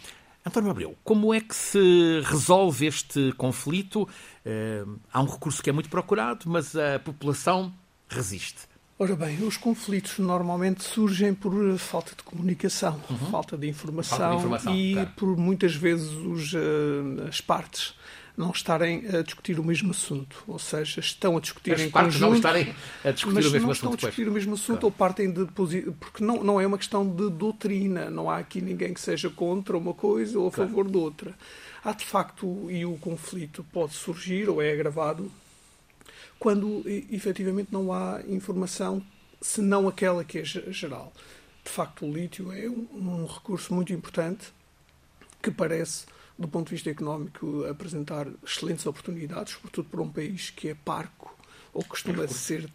António 0.45 0.69
Abreu, 0.69 0.95
como 1.03 1.33
é 1.33 1.39
que 1.39 1.55
se 1.55 2.21
resolve 2.25 2.85
este 2.85 3.31
conflito? 3.37 4.07
há 5.11 5.21
um 5.21 5.25
recurso 5.25 5.63
que 5.63 5.69
é 5.69 5.73
muito 5.73 5.89
procurado, 5.89 6.45
mas 6.47 6.75
a 6.75 6.99
população 6.99 7.73
resiste. 8.09 8.67
Ora 8.99 9.15
bem, 9.15 9.41
os 9.43 9.57
conflitos 9.57 10.19
normalmente 10.19 10.83
surgem 10.83 11.33
por 11.33 11.77
falta 11.77 12.13
de 12.15 12.23
comunicação, 12.23 13.01
uhum. 13.09 13.17
falta, 13.17 13.25
de 13.25 13.31
falta, 13.31 13.57
de 13.57 13.67
informação 13.67 14.75
e 14.75 14.93
claro. 14.93 15.11
por 15.15 15.37
muitas 15.37 15.75
vezes 15.75 16.11
os, 16.11 16.53
uh, 16.53 17.27
as 17.27 17.41
partes 17.41 17.95
não 18.37 18.51
estarem 18.51 19.07
a 19.07 19.21
discutir 19.21 19.59
o 19.59 19.63
mesmo 19.63 19.91
assunto, 19.91 20.43
ou 20.47 20.59
seja, 20.59 20.99
estão 20.99 21.37
a 21.37 21.39
discutir 21.39 21.73
As 21.73 21.81
em 21.81 21.89
partes 21.89 22.15
conjunto, 22.15 22.29
não 22.29 22.35
estarem 22.35 22.75
a 23.03 23.11
discutir 23.11 23.33
mas 23.35 23.45
o 23.45 23.51
mesmo 23.51 23.67
não 23.67 23.71
assunto. 23.71 23.73
estão 23.73 23.91
a 23.91 23.95
discutir 23.95 24.27
o 24.27 24.31
mesmo 24.31 24.53
assunto 24.53 24.79
claro. 24.79 24.85
ou 24.85 24.91
partem 24.91 25.31
de 25.31 25.45
porque 25.45 26.23
não, 26.23 26.43
não 26.43 26.59
é 26.59 26.67
uma 26.67 26.77
questão 26.77 27.07
de 27.07 27.29
doutrina, 27.29 28.09
não 28.09 28.29
há 28.29 28.37
aqui 28.37 28.61
ninguém 28.61 28.93
que 28.93 28.99
seja 28.99 29.29
contra 29.29 29.77
uma 29.77 29.93
coisa 29.93 30.37
ou 30.37 30.47
a 30.47 30.51
claro. 30.51 30.69
favor 30.69 30.89
de 30.89 30.97
outra. 30.97 31.35
Há 31.83 31.93
de 31.93 32.05
facto, 32.05 32.69
e 32.69 32.85
o 32.85 32.97
conflito 32.97 33.65
pode 33.71 33.93
surgir 33.93 34.49
ou 34.49 34.61
é 34.61 34.71
agravado 34.71 35.31
quando 36.37 36.83
efetivamente 37.11 37.69
não 37.71 37.93
há 37.93 38.21
informação 38.27 39.01
senão 39.41 39.87
aquela 39.87 40.23
que 40.23 40.39
é 40.39 40.43
geral. 40.43 41.13
De 41.63 41.71
facto, 41.71 42.05
o 42.05 42.11
lítio 42.11 42.51
é 42.51 42.69
um, 42.69 42.87
um 42.93 43.25
recurso 43.25 43.73
muito 43.73 43.93
importante 43.93 44.53
que 45.41 45.51
parece 45.51 46.05
do 46.37 46.47
ponto 46.47 46.67
de 46.67 46.75
vista 46.75 46.89
económico, 46.89 47.65
apresentar 47.65 48.27
excelentes 48.45 48.85
oportunidades, 48.85 49.53
sobretudo 49.53 49.89
para 49.89 50.01
um 50.01 50.11
país 50.11 50.49
que 50.49 50.69
é 50.69 50.75
parco, 50.75 51.33
ou 51.73 51.83
costuma 51.83 52.27
ser, 52.27 52.69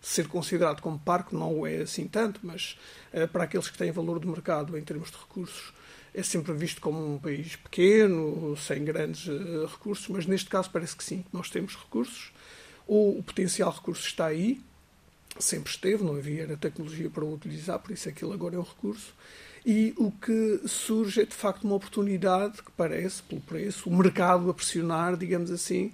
ser 0.00 0.28
considerado 0.28 0.80
como 0.80 0.98
parco, 0.98 1.36
não 1.36 1.66
é 1.66 1.78
assim 1.78 2.06
tanto, 2.06 2.40
mas 2.42 2.78
uh, 3.12 3.26
para 3.28 3.44
aqueles 3.44 3.68
que 3.68 3.76
têm 3.76 3.90
valor 3.90 4.20
de 4.20 4.26
mercado 4.26 4.76
em 4.78 4.82
termos 4.82 5.10
de 5.10 5.16
recursos, 5.16 5.72
é 6.14 6.22
sempre 6.22 6.52
visto 6.52 6.80
como 6.80 7.14
um 7.14 7.18
país 7.18 7.56
pequeno, 7.56 8.56
sem 8.56 8.84
grandes 8.84 9.26
uh, 9.26 9.66
recursos, 9.66 10.06
mas 10.08 10.26
neste 10.26 10.48
caso 10.48 10.70
parece 10.70 10.94
que 10.94 11.02
sim, 11.02 11.24
nós 11.32 11.50
temos 11.50 11.74
recursos, 11.74 12.32
o, 12.86 13.18
o 13.18 13.22
potencial 13.22 13.72
recurso 13.72 14.06
está 14.06 14.26
aí, 14.26 14.60
sempre 15.38 15.70
esteve, 15.70 16.04
não 16.04 16.16
havia 16.16 16.56
tecnologia 16.56 17.10
para 17.10 17.24
o 17.24 17.34
utilizar, 17.34 17.78
por 17.78 17.90
isso 17.90 18.08
aquilo 18.08 18.32
agora 18.32 18.54
é 18.54 18.58
um 18.58 18.62
recurso 18.62 19.12
e 19.64 19.94
o 19.96 20.10
que 20.10 20.60
surge 20.66 21.22
é 21.22 21.24
de 21.24 21.34
facto 21.34 21.64
uma 21.64 21.76
oportunidade 21.76 22.62
que 22.62 22.70
parece, 22.72 23.22
pelo 23.22 23.40
preço, 23.40 23.88
o 23.88 23.96
mercado 23.96 24.50
a 24.50 24.54
pressionar, 24.54 25.16
digamos 25.16 25.50
assim, 25.50 25.92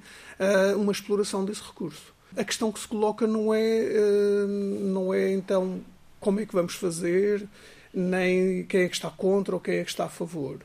uma 0.77 0.93
exploração 0.93 1.45
desse 1.45 1.63
recurso. 1.63 2.15
A 2.37 2.45
questão 2.45 2.71
que 2.71 2.81
se 2.81 2.89
coloca 2.89 3.27
não 3.27 3.55
é, 3.55 3.61
eh, 3.61 4.47
não 4.47 5.15
é 5.15 5.33
então 5.33 5.81
como 6.21 6.41
é 6.41 6.47
que 6.47 6.53
vamos 6.53 6.75
fazer, 6.75 7.49
nem 7.93 8.65
quem 8.65 8.83
é 8.83 8.89
que 8.89 8.95
está 8.95 9.11
contra 9.11 9.55
ou 9.55 9.61
quem 9.61 9.79
é 9.79 9.85
que 9.85 9.91
está 9.91 10.05
a 10.05 10.09
favor. 10.11 10.59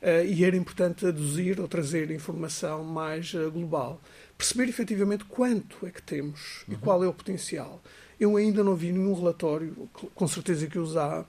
Eh, 0.00 0.26
e 0.26 0.44
era 0.44 0.56
importante 0.56 1.06
aduzir 1.06 1.60
ou 1.60 1.68
trazer 1.68 2.10
informação 2.10 2.82
mais 2.82 3.34
eh, 3.34 3.48
global. 3.50 4.00
Perceber 4.36 4.68
efetivamente 4.68 5.24
quanto 5.24 5.86
é 5.86 5.90
que 5.90 6.02
temos 6.02 6.64
uhum. 6.66 6.74
e 6.74 6.76
qual 6.78 7.04
é 7.04 7.08
o 7.08 7.12
potencial. 7.12 7.82
Eu 8.18 8.36
ainda 8.36 8.64
não 8.64 8.74
vi 8.74 8.92
nenhum 8.92 9.14
relatório, 9.14 9.88
com 10.14 10.28
certeza 10.28 10.66
que 10.66 10.78
os 10.78 10.96
há, 10.96 11.24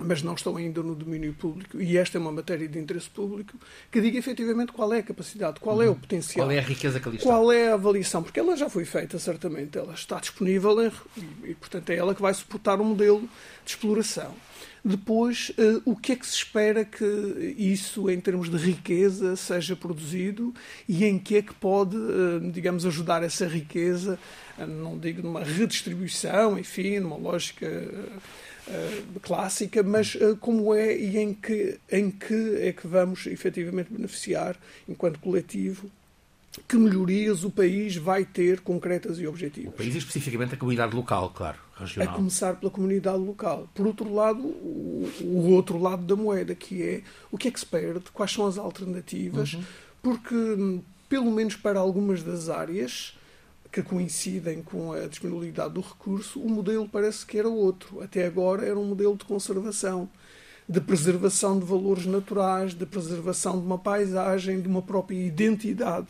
mas 0.00 0.22
não 0.22 0.34
estão 0.34 0.56
ainda 0.56 0.82
no 0.82 0.94
domínio 0.94 1.32
público, 1.34 1.80
e 1.80 1.96
esta 1.96 2.18
é 2.18 2.20
uma 2.20 2.32
matéria 2.32 2.66
de 2.68 2.78
interesse 2.78 3.08
público, 3.08 3.56
que 3.90 4.00
diga 4.00 4.18
efetivamente 4.18 4.72
qual 4.72 4.92
é 4.92 4.98
a 4.98 5.02
capacidade, 5.02 5.60
qual 5.60 5.80
é 5.82 5.86
o 5.86 5.90
uhum. 5.90 5.94
potencial. 5.94 6.46
Qual 6.46 6.50
é 6.50 6.58
a 6.58 6.62
riqueza 6.62 6.98
que 6.98 7.08
ali 7.08 7.16
está. 7.18 7.28
Qual 7.28 7.52
é 7.52 7.68
a 7.68 7.74
avaliação, 7.74 8.22
porque 8.22 8.40
ela 8.40 8.56
já 8.56 8.68
foi 8.68 8.84
feita, 8.84 9.18
certamente, 9.18 9.78
ela 9.78 9.94
está 9.94 10.18
disponível 10.18 10.74
e, 10.82 11.50
e 11.50 11.54
portanto, 11.54 11.90
é 11.90 11.96
ela 11.96 12.14
que 12.14 12.22
vai 12.22 12.34
suportar 12.34 12.80
o 12.80 12.84
modelo 12.84 13.20
de 13.64 13.70
exploração. 13.70 14.34
Depois, 14.86 15.50
uh, 15.50 15.80
o 15.86 15.96
que 15.96 16.12
é 16.12 16.16
que 16.16 16.26
se 16.26 16.34
espera 16.34 16.84
que 16.84 17.04
isso, 17.56 18.10
em 18.10 18.20
termos 18.20 18.50
de 18.50 18.58
riqueza, 18.58 19.34
seja 19.34 19.74
produzido 19.74 20.52
e 20.86 21.06
em 21.06 21.18
que 21.18 21.36
é 21.36 21.42
que 21.42 21.54
pode, 21.54 21.96
uh, 21.96 22.52
digamos, 22.52 22.84
ajudar 22.84 23.22
essa 23.22 23.46
riqueza, 23.46 24.18
uh, 24.58 24.66
não 24.66 24.98
digo 24.98 25.22
numa 25.22 25.42
redistribuição, 25.42 26.58
enfim, 26.58 26.98
numa 26.98 27.16
lógica 27.16 27.66
uh, 28.68 29.20
clássica, 29.20 29.82
mas 29.82 30.14
uh, 30.14 30.36
como 30.36 30.74
é 30.74 30.96
e 30.96 31.18
em 31.18 31.34
que, 31.34 31.78
em 31.90 32.10
que 32.10 32.56
é 32.60 32.72
que 32.72 32.86
vamos 32.86 33.26
efetivamente 33.26 33.92
beneficiar 33.92 34.56
enquanto 34.88 35.18
coletivo 35.18 35.90
que 36.68 36.76
melhorias 36.76 37.44
o 37.44 37.50
país 37.50 37.96
vai 37.96 38.24
ter 38.24 38.60
concretas 38.60 39.18
e 39.18 39.26
objetivas. 39.26 39.72
O 39.74 39.76
país 39.76 39.94
e 39.94 39.98
especificamente 39.98 40.54
a 40.54 40.56
comunidade 40.56 40.94
local, 40.94 41.30
claro, 41.30 41.58
regional. 41.76 42.12
A 42.14 42.16
começar 42.16 42.54
pela 42.54 42.70
comunidade 42.70 43.18
local. 43.18 43.68
Por 43.74 43.86
outro 43.86 44.12
lado, 44.12 44.40
o, 44.40 45.10
o 45.22 45.50
outro 45.50 45.78
lado 45.78 46.04
da 46.04 46.14
moeda, 46.14 46.54
que 46.54 46.82
é 46.82 47.02
o 47.30 47.36
que 47.36 47.48
é 47.48 47.50
que 47.50 47.58
se 47.58 47.66
perde, 47.66 48.04
quais 48.12 48.32
são 48.32 48.46
as 48.46 48.56
alternativas, 48.56 49.54
uhum. 49.54 49.64
porque, 50.02 50.34
hum, 50.34 50.80
pelo 51.08 51.30
menos 51.32 51.56
para 51.56 51.80
algumas 51.80 52.22
das 52.22 52.48
áreas, 52.48 53.16
que 53.74 53.82
coincidem 53.82 54.62
com 54.62 54.92
a 54.92 55.08
disponibilidade 55.08 55.74
do 55.74 55.80
recurso, 55.80 56.40
o 56.40 56.48
modelo 56.48 56.88
parece 56.88 57.26
que 57.26 57.36
era 57.36 57.48
outro. 57.48 58.00
Até 58.00 58.24
agora 58.24 58.64
era 58.64 58.78
um 58.78 58.84
modelo 58.84 59.16
de 59.16 59.24
conservação, 59.24 60.08
de 60.68 60.80
preservação 60.80 61.58
de 61.58 61.64
valores 61.64 62.06
naturais, 62.06 62.72
de 62.72 62.86
preservação 62.86 63.58
de 63.58 63.66
uma 63.66 63.76
paisagem, 63.76 64.60
de 64.60 64.68
uma 64.68 64.80
própria 64.80 65.18
identidade 65.18 66.06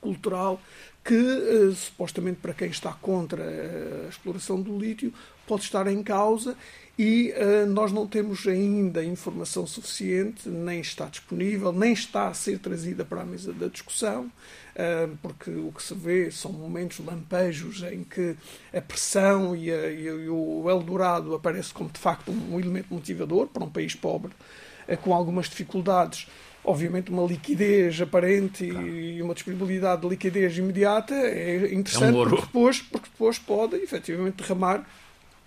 cultural 0.00 0.58
que, 1.04 1.14
eh, 1.14 1.74
supostamente 1.74 2.38
para 2.40 2.54
quem 2.54 2.68
está 2.68 2.94
contra 2.94 3.44
a 3.44 4.08
exploração 4.08 4.62
do 4.62 4.78
lítio, 4.78 5.12
pode 5.46 5.62
estar 5.62 5.86
em 5.86 6.02
causa 6.02 6.56
e 6.98 7.32
uh, 7.32 7.66
nós 7.66 7.92
não 7.92 8.06
temos 8.06 8.46
ainda 8.46 9.04
informação 9.04 9.66
suficiente, 9.66 10.48
nem 10.48 10.80
está 10.80 11.06
disponível, 11.06 11.70
nem 11.70 11.92
está 11.92 12.28
a 12.28 12.34
ser 12.34 12.58
trazida 12.58 13.04
para 13.04 13.20
a 13.20 13.24
mesa 13.24 13.52
da 13.52 13.66
discussão, 13.66 14.24
uh, 14.24 15.16
porque 15.20 15.50
o 15.50 15.70
que 15.72 15.82
se 15.82 15.94
vê 15.94 16.30
são 16.30 16.50
momentos 16.52 16.98
lampejos 17.04 17.82
em 17.82 18.02
que 18.02 18.34
a 18.74 18.80
pressão 18.80 19.54
e, 19.54 19.70
a, 19.70 19.90
e 19.90 20.28
o 20.30 20.64
Eldorado 20.70 21.34
aparece 21.34 21.72
como 21.72 21.90
de 21.90 22.00
facto 22.00 22.30
um, 22.30 22.58
elemento 22.58 22.86
motivador 22.94 23.48
para 23.48 23.64
um 23.64 23.70
país 23.70 23.94
pobre, 23.94 24.32
uh, 24.88 24.96
com 24.96 25.12
algumas 25.12 25.50
dificuldades. 25.50 26.26
Obviamente, 26.64 27.12
uma 27.12 27.24
liquidez 27.24 28.00
aparente 28.00 28.66
claro. 28.68 28.88
e 28.88 29.22
uma 29.22 29.34
disponibilidade 29.34 30.00
de 30.00 30.08
liquidez 30.08 30.56
imediata 30.58 31.14
é 31.14 31.72
interessante, 31.72 32.16
é 32.16 32.20
um 32.20 32.28
porque, 32.28 32.46
depois, 32.46 32.80
porque 32.80 33.08
depois 33.12 33.38
pode 33.38 33.76
efetivamente 33.76 34.42
derramar 34.42 34.84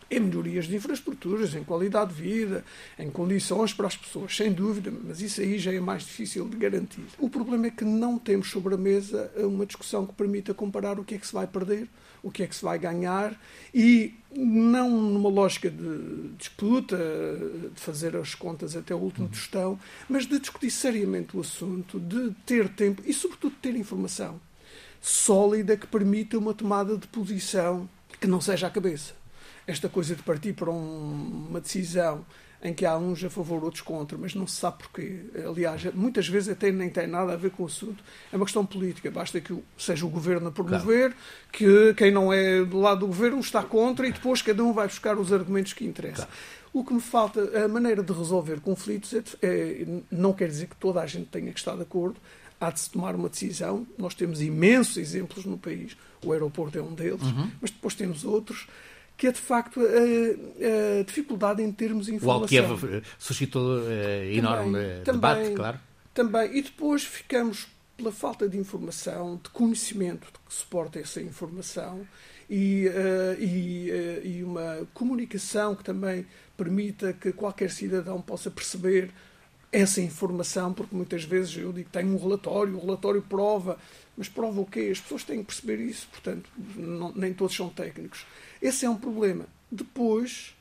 em 0.09 0.19
melhorias 0.19 0.65
de 0.65 0.75
infraestruturas, 0.75 1.53
em 1.53 1.63
qualidade 1.63 2.13
de 2.13 2.21
vida, 2.21 2.65
em 2.97 3.09
condições 3.09 3.73
para 3.73 3.87
as 3.87 3.95
pessoas, 3.95 4.35
sem 4.35 4.51
dúvida, 4.51 4.91
mas 4.91 5.21
isso 5.21 5.41
aí 5.41 5.59
já 5.59 5.73
é 5.73 5.79
mais 5.79 6.03
difícil 6.03 6.47
de 6.47 6.57
garantir. 6.57 7.03
O 7.17 7.29
problema 7.29 7.67
é 7.67 7.71
que 7.71 7.85
não 7.85 8.17
temos 8.17 8.49
sobre 8.49 8.73
a 8.73 8.77
mesa 8.77 9.31
uma 9.37 9.65
discussão 9.65 10.05
que 10.05 10.13
permita 10.13 10.53
comparar 10.53 10.99
o 10.99 11.03
que 11.03 11.15
é 11.15 11.17
que 11.17 11.27
se 11.27 11.33
vai 11.33 11.45
perder, 11.45 11.87
o 12.23 12.31
que 12.31 12.43
é 12.43 12.47
que 12.47 12.55
se 12.55 12.63
vai 12.63 12.77
ganhar 12.77 13.39
e 13.73 14.13
não 14.35 14.89
numa 14.89 15.29
lógica 15.29 15.69
de 15.69 16.29
disputa, 16.37 16.97
de 17.73 17.79
fazer 17.79 18.15
as 18.15 18.35
contas 18.35 18.75
até 18.75 18.93
o 18.93 18.97
último 18.97 19.25
uhum. 19.25 19.31
tostão, 19.31 19.79
mas 20.07 20.25
de 20.25 20.39
discutir 20.39 20.71
seriamente 20.71 21.35
o 21.37 21.41
assunto, 21.41 21.99
de 21.99 22.31
ter 22.45 22.69
tempo 22.69 23.01
e, 23.05 23.13
sobretudo, 23.13 23.53
de 23.53 23.59
ter 23.59 23.75
informação 23.75 24.39
sólida 25.01 25.77
que 25.77 25.87
permita 25.87 26.37
uma 26.37 26.53
tomada 26.53 26.97
de 26.97 27.07
posição 27.07 27.89
que 28.19 28.27
não 28.27 28.41
seja 28.41 28.67
a 28.67 28.69
cabeça 28.69 29.18
esta 29.69 29.87
coisa 29.87 30.15
de 30.15 30.23
partir 30.23 30.53
para 30.53 30.71
um, 30.71 31.45
uma 31.49 31.61
decisão 31.61 32.25
em 32.61 32.73
que 32.73 32.85
há 32.85 32.97
uns 32.97 33.23
a 33.23 33.29
favor, 33.29 33.63
outros 33.63 33.81
contra, 33.81 34.17
mas 34.17 34.35
não 34.35 34.45
se 34.45 34.57
sabe 34.57 34.79
porquê. 34.79 35.21
Aliás, 35.47 35.93
muitas 35.93 36.27
vezes 36.27 36.49
até 36.49 36.71
nem 36.71 36.89
tem 36.89 37.07
nada 37.07 37.31
a 37.33 37.35
ver 37.37 37.51
com 37.51 37.63
o 37.63 37.65
assunto. 37.67 38.03
É 38.33 38.35
uma 38.35 38.43
questão 38.45 38.65
política. 38.65 39.09
Basta 39.09 39.39
que 39.39 39.57
seja 39.77 40.05
o 40.05 40.09
governo 40.09 40.49
a 40.49 40.51
promover, 40.51 41.11
claro. 41.11 41.15
que 41.53 41.93
quem 41.93 42.11
não 42.11 42.33
é 42.33 42.65
do 42.65 42.79
lado 42.79 43.01
do 43.01 43.07
governo 43.07 43.39
está 43.39 43.63
contra 43.63 44.05
e 44.07 44.11
depois 44.11 44.41
cada 44.41 44.61
um 44.61 44.73
vai 44.73 44.87
buscar 44.87 45.17
os 45.17 45.31
argumentos 45.31 45.71
que 45.71 45.85
interessam. 45.85 46.25
Claro. 46.25 46.39
O 46.73 46.83
que 46.83 46.93
me 46.93 47.01
falta, 47.01 47.63
a 47.63 47.67
maneira 47.67 48.03
de 48.03 48.11
resolver 48.11 48.59
conflitos, 48.59 49.13
é, 49.13 49.47
é, 49.47 49.85
não 50.11 50.33
quer 50.33 50.49
dizer 50.49 50.67
que 50.67 50.75
toda 50.75 51.01
a 51.01 51.05
gente 51.05 51.27
tenha 51.27 51.51
que 51.53 51.59
estar 51.59 51.75
de 51.75 51.83
acordo. 51.83 52.17
Há 52.59 52.71
de 52.71 52.81
se 52.81 52.89
tomar 52.89 53.15
uma 53.15 53.29
decisão. 53.29 53.87
Nós 53.97 54.13
temos 54.13 54.41
imensos 54.41 54.97
exemplos 54.97 55.45
no 55.45 55.57
país. 55.57 55.95
O 56.25 56.33
aeroporto 56.33 56.77
é 56.77 56.81
um 56.81 56.93
deles, 56.93 57.21
uhum. 57.21 57.49
mas 57.61 57.71
depois 57.71 57.95
temos 57.95 58.25
outros 58.25 58.67
que 59.19 59.27
é 59.27 59.31
de 59.33 59.39
facto 59.41 59.81
a, 59.81 60.99
a 60.99 61.03
dificuldade 61.03 61.61
em 61.61 61.69
termos 61.73 62.07
informação. 62.07 62.39
O 62.39 62.41
Alqueva 62.43 63.03
suscitou 63.19 63.79
uh, 63.79 64.23
enorme 64.31 64.79
também, 65.03 65.03
debate, 65.03 65.39
também, 65.41 65.55
claro. 65.55 65.79
Também. 66.13 66.57
E 66.57 66.61
depois 66.61 67.03
ficamos 67.03 67.67
pela 67.97 68.13
falta 68.13 68.47
de 68.47 68.57
informação, 68.57 69.37
de 69.43 69.49
conhecimento 69.49 70.27
de 70.27 70.39
que 70.39 70.53
suporta 70.53 70.99
essa 70.99 71.21
informação 71.21 72.07
e, 72.49 72.87
uh, 72.87 73.43
e, 73.43 73.91
uh, 73.91 74.25
e 74.25 74.41
uma 74.41 74.87
comunicação 74.93 75.75
que 75.75 75.83
também 75.83 76.25
permita 76.55 77.11
que 77.11 77.33
qualquer 77.33 77.71
cidadão 77.71 78.21
possa 78.21 78.49
perceber 78.49 79.11
essa 79.71 80.01
informação, 80.01 80.73
porque 80.73 80.95
muitas 80.95 81.23
vezes 81.23 81.55
eu 81.57 81.71
digo 81.71 81.89
que 81.89 81.97
tenho 81.97 82.13
um 82.13 82.17
relatório, 82.17 82.75
o 82.75 82.79
relatório 82.79 83.21
prova, 83.21 83.77
mas 84.17 84.27
prova 84.27 84.61
o 84.61 84.65
quê? 84.65 84.89
As 84.91 84.99
pessoas 84.99 85.23
têm 85.23 85.39
que 85.39 85.45
perceber 85.45 85.79
isso, 85.79 86.07
portanto, 86.09 86.49
não, 86.75 87.11
nem 87.13 87.33
todos 87.33 87.55
são 87.55 87.69
técnicos. 87.69 88.25
Esse 88.61 88.85
é 88.85 88.89
um 88.89 88.97
problema. 88.97 89.45
Depois, 89.71 90.55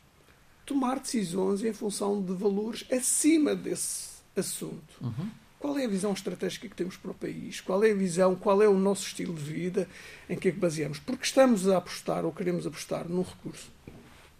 tomar 0.66 1.00
decisões 1.00 1.64
em 1.64 1.72
função 1.72 2.22
de 2.22 2.32
valores 2.34 2.84
acima 2.92 3.54
desse 3.54 4.18
assunto. 4.36 4.94
Uhum. 5.00 5.30
Qual 5.58 5.76
é 5.76 5.86
a 5.86 5.88
visão 5.88 6.12
estratégica 6.12 6.68
que 6.68 6.76
temos 6.76 6.96
para 6.96 7.10
o 7.10 7.14
país? 7.14 7.60
Qual 7.60 7.82
é 7.82 7.90
a 7.90 7.94
visão, 7.94 8.36
qual 8.36 8.62
é 8.62 8.68
o 8.68 8.78
nosso 8.78 9.06
estilo 9.06 9.34
de 9.34 9.42
vida, 9.42 9.88
em 10.28 10.36
que 10.36 10.48
é 10.48 10.52
que 10.52 10.58
baseamos? 10.58 11.00
Porque 11.00 11.24
estamos 11.24 11.68
a 11.68 11.78
apostar 11.78 12.24
ou 12.24 12.32
queremos 12.32 12.66
apostar 12.66 13.08
num 13.08 13.22
recurso 13.22 13.70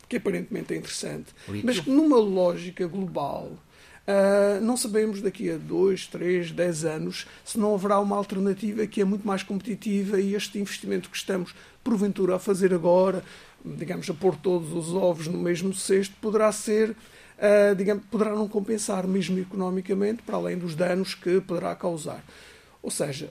que 0.09 0.17
aparentemente 0.17 0.73
é 0.73 0.77
interessante, 0.77 1.35
mas 1.63 1.81
que 1.81 1.91
numa 1.91 2.17
lógica 2.17 2.87
global 2.87 3.59
Uh, 4.09 4.59
não 4.65 4.75
sabemos 4.75 5.21
daqui 5.21 5.51
a 5.51 5.59
2, 5.59 6.07
3, 6.07 6.53
10 6.53 6.85
anos 6.87 7.27
se 7.45 7.59
não 7.59 7.75
haverá 7.75 8.01
uma 8.01 8.17
alternativa 8.17 8.87
que 8.87 9.03
é 9.03 9.05
muito 9.05 9.27
mais 9.27 9.43
competitiva 9.43 10.19
e 10.19 10.35
este 10.35 10.59
investimento 10.59 11.11
que 11.11 11.17
estamos, 11.19 11.55
porventura, 11.85 12.37
a 12.37 12.39
fazer 12.39 12.73
agora, 12.73 13.23
digamos, 13.63 14.09
a 14.09 14.15
pôr 14.15 14.35
todos 14.35 14.73
os 14.73 14.95
ovos 14.95 15.27
no 15.27 15.37
mesmo 15.37 15.75
cesto, 15.75 16.17
poderá 16.23 16.51
ser, 16.53 16.93
uh, 16.93 17.75
digamos, 17.77 18.03
poderá 18.07 18.35
não 18.35 18.49
compensar, 18.49 19.07
mesmo 19.07 19.39
economicamente, 19.39 20.23
para 20.23 20.37
além 20.37 20.57
dos 20.57 20.75
danos 20.75 21.15
que 21.15 21.43
poderá 21.43 21.75
causar. 21.75 22.25
Ou 22.83 22.91
seja, 22.91 23.29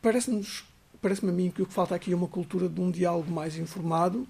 parece-nos, 0.00 0.64
parece-me 1.00 1.32
a 1.32 1.34
mim 1.34 1.50
que 1.50 1.62
o 1.62 1.66
que 1.66 1.74
falta 1.74 1.96
aqui 1.96 2.12
é 2.12 2.16
uma 2.16 2.28
cultura 2.28 2.68
de 2.68 2.80
um 2.80 2.92
diálogo 2.92 3.28
mais 3.28 3.56
informado, 3.56 4.24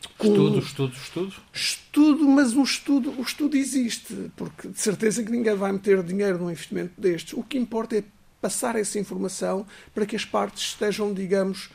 Estudo, 0.00 0.58
estudo, 0.58 0.92
estudo? 0.94 1.34
Estudo, 1.52 2.28
mas 2.28 2.54
um 2.54 2.62
estudo, 2.62 3.14
o 3.18 3.22
estudo 3.22 3.56
existe, 3.56 4.30
porque 4.36 4.68
de 4.68 4.80
certeza 4.80 5.22
que 5.22 5.30
ninguém 5.30 5.54
vai 5.54 5.72
meter 5.72 6.02
dinheiro 6.02 6.38
num 6.38 6.50
investimento 6.50 6.92
destes. 6.98 7.34
O 7.34 7.42
que 7.42 7.58
importa 7.58 7.96
é 7.96 8.04
passar 8.40 8.76
essa 8.76 8.98
informação 8.98 9.66
para 9.94 10.06
que 10.06 10.16
as 10.16 10.24
partes 10.24 10.70
estejam, 10.70 11.12
digamos, 11.12 11.66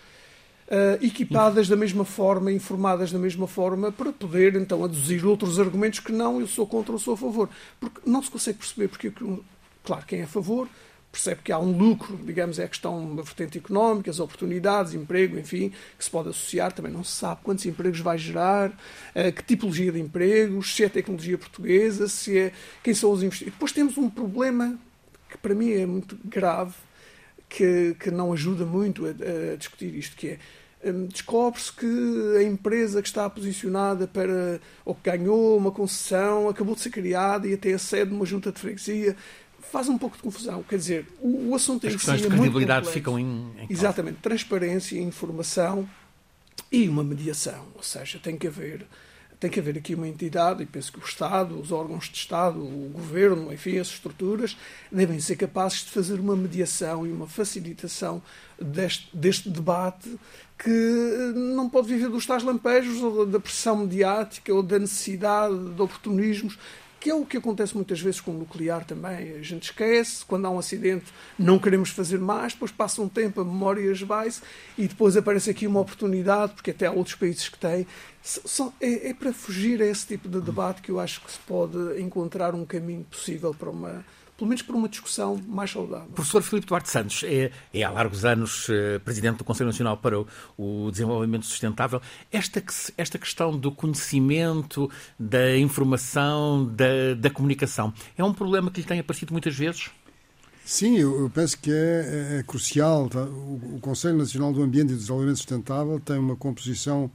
uh, 0.68 1.01
equipadas 1.01 1.68
da 1.68 1.75
mesma 1.75 2.06
forma, 2.06 2.51
informadas 2.51 3.12
da 3.12 3.20
mesma 3.20 3.48
forma, 3.48 3.92
para 3.92 4.12
poder 4.12 4.56
então 4.56 4.84
aduzir 4.84 5.25
outros 5.25 5.60
argumentos 5.60 6.00
que 6.00 6.12
não 6.12 6.39
eu 6.39 6.48
sou 6.48 6.68
contra 6.68 6.94
ou 6.94 7.00
sou 7.00 7.13
a 7.13 7.18
favor. 7.18 7.50
Porque 7.80 8.01
não 8.06 8.22
se 8.22 8.32
consegue 8.32 8.58
perceber 8.58 8.88
porque, 8.88 9.12
claro, 9.84 10.06
quem 10.06 10.20
é 10.20 10.24
a 10.24 10.27
favor 10.27 10.68
percebe 11.13 11.41
que 11.43 11.51
há 11.51 11.60
um 11.60 11.77
lucro, 11.77 12.17
digamos, 12.17 12.58
é 12.58 12.63
a 12.63 12.67
questão 12.67 13.15
da 13.15 13.22
vertente 13.22 13.60
económica, 13.60 14.10
as 14.10 14.20
oportunidades, 14.20 14.96
emprego, 14.96 15.38
enfim, 15.38 15.72
que 15.96 16.03
se 16.03 16.10
pode 16.10 16.29
associar, 16.29 16.72
também 16.74 16.91
não 16.91 17.03
se 17.03 17.12
sabe 17.12 17.41
quantos 17.43 17.63
empregos 17.67 18.00
vai 18.00 18.17
gerar, 18.17 18.72
uh, 18.72 19.32
que 19.32 19.43
tipologia 19.43 19.91
de 19.91 20.00
empregos, 20.00 20.75
se 20.75 20.84
é 20.84 20.89
tecnologia 20.89 21.38
portuguesa, 21.38 22.08
se 22.08 22.36
é 22.36 22.51
quem 22.82 22.96
são 22.96 23.12
os 23.12 23.22
investidores. 23.22 23.53
Depois 23.53 23.72
temos 23.72 23.96
um 23.96 24.10
problema 24.10 24.75
que 25.29 25.38
para 25.38 25.53
mim 25.53 25.72
é 25.72 25.86
muito 25.86 26.17
grave, 26.25 26.74
que, 27.48 27.96
que 28.00 28.10
não 28.10 28.34
ajuda 28.34 28.65
muito 28.65 29.05
a, 29.05 29.10
a 29.53 29.55
discutir 29.55 29.93
isto, 29.93 30.15
que 30.15 30.29
é 30.29 30.39
um, 30.84 31.05
descobre-se 31.05 31.72
que 31.72 32.38
a 32.38 32.43
empresa 32.43 33.01
que 33.01 33.08
está 33.08 33.29
posicionada 33.29 34.08
para 34.08 34.60
ou 34.84 34.93
que 34.93 35.10
ganhou 35.10 35.58
uma 35.58 35.72
concessão 35.72 36.50
acabou 36.50 36.75
de 36.75 36.82
ser 36.82 36.89
criada 36.89 37.48
e 37.48 37.53
até 37.53 37.72
a 37.72 37.79
sede 37.79 38.10
de 38.10 38.15
uma 38.15 38.25
junta 38.25 38.51
de 38.51 38.60
freguesia 38.60 39.15
faz 39.72 39.89
um 39.89 39.98
pouco 39.98 40.17
de 40.17 40.24
confusão. 40.24 40.63
Quer 40.63 40.77
dizer, 40.77 41.08
o, 41.20 41.50
o 41.50 41.55
assunto 41.55 41.88
As 41.88 41.93
em 41.93 41.98
si 41.98 42.12
é 42.12 42.15
de 42.15 42.27
credibilidade 42.27 42.89
ficam 42.89 43.17
em, 43.17 43.51
em 43.58 43.67
Exatamente. 43.70 44.20
Transparência, 44.22 45.00
informação 45.00 45.88
e 46.72 46.88
uma 46.88 47.03
mediação. 47.03 47.65
Ou 47.75 47.84
seja, 47.84 48.20
tem 48.20 48.38
que 48.38 48.48
haver 48.48 48.86
tem 49.43 49.51
que 49.51 49.60
haver 49.60 49.77
aqui 49.77 49.93
uma 49.93 50.08
entidade, 50.08 50.63
e 50.63 50.65
penso 50.65 50.93
que 50.93 51.00
o 51.00 51.03
Estado, 51.03 51.60
os 51.60 51.70
órgãos 51.70 52.05
de 52.05 52.15
Estado, 52.15 52.60
o 52.60 52.89
Governo, 52.93 53.51
enfim, 53.51 53.77
as 53.77 53.88
estruturas, 53.88 54.55
devem 54.89 55.20
ser 55.20 55.36
capazes 55.36 55.79
de 55.79 55.91
fazer 55.91 56.17
uma 56.17 56.34
mediação 56.34 57.05
e 57.05 57.12
uma 57.12 57.27
facilitação 57.27 58.22
deste, 58.58 59.10
deste 59.13 59.50
debate 59.50 60.17
que 60.58 61.34
não 61.36 61.70
pode 61.70 61.89
viver 61.89 62.08
dos 62.08 62.25
tais 62.25 62.41
lampejos 62.41 63.03
ou 63.03 63.25
da 63.25 63.38
pressão 63.38 63.75
mediática 63.75 64.53
ou 64.53 64.63
da 64.63 64.80
necessidade 64.80 65.54
de 65.54 65.82
oportunismos 65.82 66.58
que 67.04 67.10
é 67.10 67.13
o 67.13 67.26
que 67.26 67.36
acontece 67.36 67.76
muitas 67.76 68.00
vezes 68.00 68.22
com 68.22 68.32
o 68.32 68.34
nuclear 68.34 68.86
também. 68.86 69.34
A 69.34 69.42
gente 69.42 69.63
esquece, 69.63 70.24
quando 70.24 70.46
há 70.46 70.50
um 70.50 70.58
acidente 70.58 71.12
não 71.38 71.60
queremos 71.60 71.89
fazer 71.89 72.18
mais, 72.18 72.54
depois 72.54 72.72
passa 72.72 73.02
um 73.02 73.10
tempo, 73.10 73.42
a 73.42 73.44
memória 73.44 73.92
esvai-se 73.92 74.42
e 74.78 74.88
depois 74.88 75.18
aparece 75.18 75.50
aqui 75.50 75.68
uma 75.68 75.82
oportunidade, 75.82 76.54
porque 76.54 76.72
até 76.72 76.86
há 76.86 76.94
outros 76.94 77.18
países 77.18 77.50
que 77.50 77.60
têm. 77.60 77.86
É, 78.80 79.10
é 79.10 79.13
para 79.13 79.34
fugir 79.34 79.82
a 79.82 79.86
esse 79.86 80.08
tipo 80.08 80.30
de 80.30 80.39
debate 80.39 80.82
que 80.82 80.92
eu 80.92 80.98
acho 80.98 81.20
que 81.20 81.30
se 81.30 81.39
pode 81.39 81.78
encontrar 82.02 82.56
um 82.56 82.66
caminho 82.66 83.04
possível 83.04 83.54
para 83.54 83.70
uma 83.70 84.06
pelo 84.38 84.48
menos 84.48 84.62
por 84.62 84.76
uma 84.76 84.89
discussão 84.89 85.39
mais 85.48 85.72
saudável. 85.72 86.08
Professor 86.13 86.41
Filipe 86.41 86.67
Duarte 86.67 86.89
Santos 86.89 87.24
é, 87.24 87.52
é 87.74 87.84
há 87.84 87.89
largos 87.89 88.26
anos 88.26 88.67
eh, 88.69 89.00
presidente 89.00 89.38
do 89.38 89.43
Conselho 89.43 89.67
Nacional 89.67 89.98
para 89.98 90.19
o, 90.19 90.28
o, 90.58 90.91
Desenvolvimento 90.91 91.46
Sustentável. 91.46 92.02
Esta, 92.32 92.63
esta 92.98 93.19
questão 93.19 93.58
do 93.58 93.72
conhecimento, 93.72 94.89
da 95.19 95.56
informação, 95.58 96.65
da, 96.65 97.13
da 97.15 97.30
comunicação, 97.30 97.93
é 98.17 98.24
um 98.24 98.34
problema 98.34 98.72
que 98.72 98.82
lhe 98.82 98.88
tem 98.88 99.00
aparecido 99.00 99.32
muitas 99.32 99.56
vezes? 99.56 99.91
Sim, 100.65 100.98
eu, 100.98 101.30
penso 101.34 101.60
que 101.60 101.72
é, 101.72 101.76
é, 101.76 102.39
é 102.39 102.43
crucial. 102.43 103.10
Tá? 103.10 103.22
O, 103.22 103.76
o, 103.76 103.80
Conselho 103.82 104.17
Nacional 104.17 104.52
do 104.52 104.63
Ambiente 104.63 104.91
e 104.91 104.93
do 104.93 104.98
Desenvolvimento 104.98 105.38
Sustentável 105.38 106.00
tem 106.00 106.17
uma 106.17 106.36
composição 106.36 107.12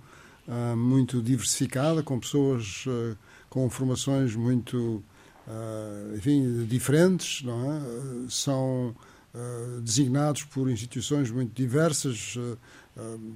uh, 0.47 0.77
muito 0.77 1.23
diversificada, 1.23 2.03
com 2.03 2.21
pessoas 2.21 2.85
uh, 2.87 3.17
com 3.49 3.69
formações 3.71 4.37
muito 4.37 5.03
uh, 5.49 6.17
enfim, 6.17 6.67
diferentes, 6.67 7.43
é? 7.45 8.31
são 8.31 8.95
uh, 9.35 9.81
designados 9.81 10.45
por 10.45 10.71
instituições 10.71 11.31
muito 11.31 11.55
diversas, 11.55 12.37
uh, 12.37 12.59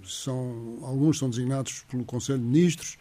são, 0.05 0.79
alguns 0.83 1.18
são 1.18 1.31
designados 1.31 1.85
pelo 1.90 2.05
Conselho 2.05 2.40
de 2.40 2.44
Ministros, 2.44 2.98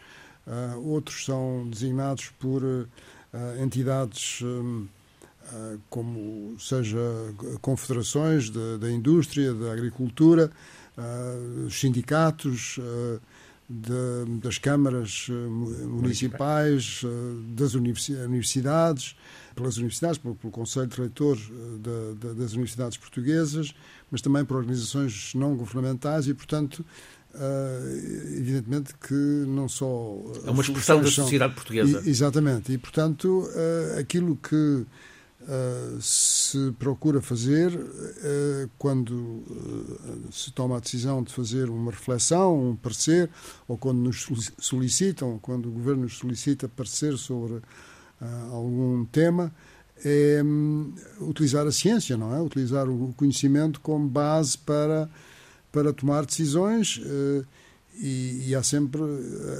outros 0.84 1.24
são 1.24 1.68
designados 1.68 2.30
por 2.38 2.62
entidades 3.60 4.40
como 5.90 6.56
seja 6.60 7.00
confederações 7.60 8.48
da, 8.78 8.90
indústria, 8.92 9.52
da 9.54 9.72
agricultura, 9.72 10.52
os 11.66 11.80
sindicatos, 11.80 12.78
de, 13.68 14.40
das 14.40 14.58
câmaras 14.58 15.26
eh, 15.30 15.32
municipais, 15.32 17.02
eh, 17.04 17.08
das 17.54 17.74
universidades, 17.74 19.16
pelas 19.54 19.76
universidades, 19.76 20.18
pelo, 20.18 20.34
pelo 20.34 20.52
Conselho 20.52 20.86
de 20.88 20.96
Reitor 20.96 21.38
eh, 21.38 22.34
das 22.34 22.52
Universidades 22.52 22.98
Portuguesas, 22.98 23.74
mas 24.10 24.20
também 24.20 24.44
por 24.44 24.56
organizações 24.56 25.32
não 25.34 25.56
governamentais 25.56 26.28
e, 26.28 26.34
portanto, 26.34 26.84
Uh, 27.34 28.36
evidentemente 28.36 28.92
que 29.08 29.14
não 29.14 29.66
só. 29.66 30.22
É 30.44 30.50
uma 30.50 30.60
expressão 30.60 31.00
da 31.00 31.10
sociedade 31.10 31.54
portuguesa. 31.54 32.02
E, 32.04 32.10
exatamente. 32.10 32.70
E, 32.70 32.76
portanto, 32.76 33.48
uh, 33.48 33.98
aquilo 33.98 34.36
que 34.36 34.84
Uh, 35.42 36.00
se 36.00 36.72
procura 36.78 37.20
fazer 37.20 37.74
uh, 37.74 38.70
quando 38.78 39.10
uh, 39.10 40.28
se 40.30 40.52
toma 40.52 40.76
a 40.76 40.80
decisão 40.80 41.20
de 41.20 41.32
fazer 41.32 41.68
uma 41.68 41.90
reflexão, 41.90 42.70
um 42.70 42.76
parecer, 42.76 43.28
ou 43.66 43.76
quando 43.76 43.98
nos 43.98 44.24
solicitam, 44.60 45.40
quando 45.40 45.68
o 45.68 45.72
governo 45.72 46.02
nos 46.02 46.18
solicita 46.18 46.68
parecer 46.68 47.18
sobre 47.18 47.60
algum 48.52 49.04
tema, 49.06 49.52
é 50.04 50.40
um, 50.44 50.94
utilizar 51.22 51.66
a 51.66 51.72
ciência, 51.72 52.16
não 52.16 52.32
é? 52.32 52.40
Utilizar 52.40 52.88
o 52.88 53.12
conhecimento 53.16 53.80
como 53.80 54.08
base 54.08 54.56
para, 54.56 55.10
para 55.72 55.92
tomar 55.92 56.24
decisões 56.24 57.00
e, 57.96 58.44
e 58.46 58.54
há 58.54 58.62
sempre 58.62 59.00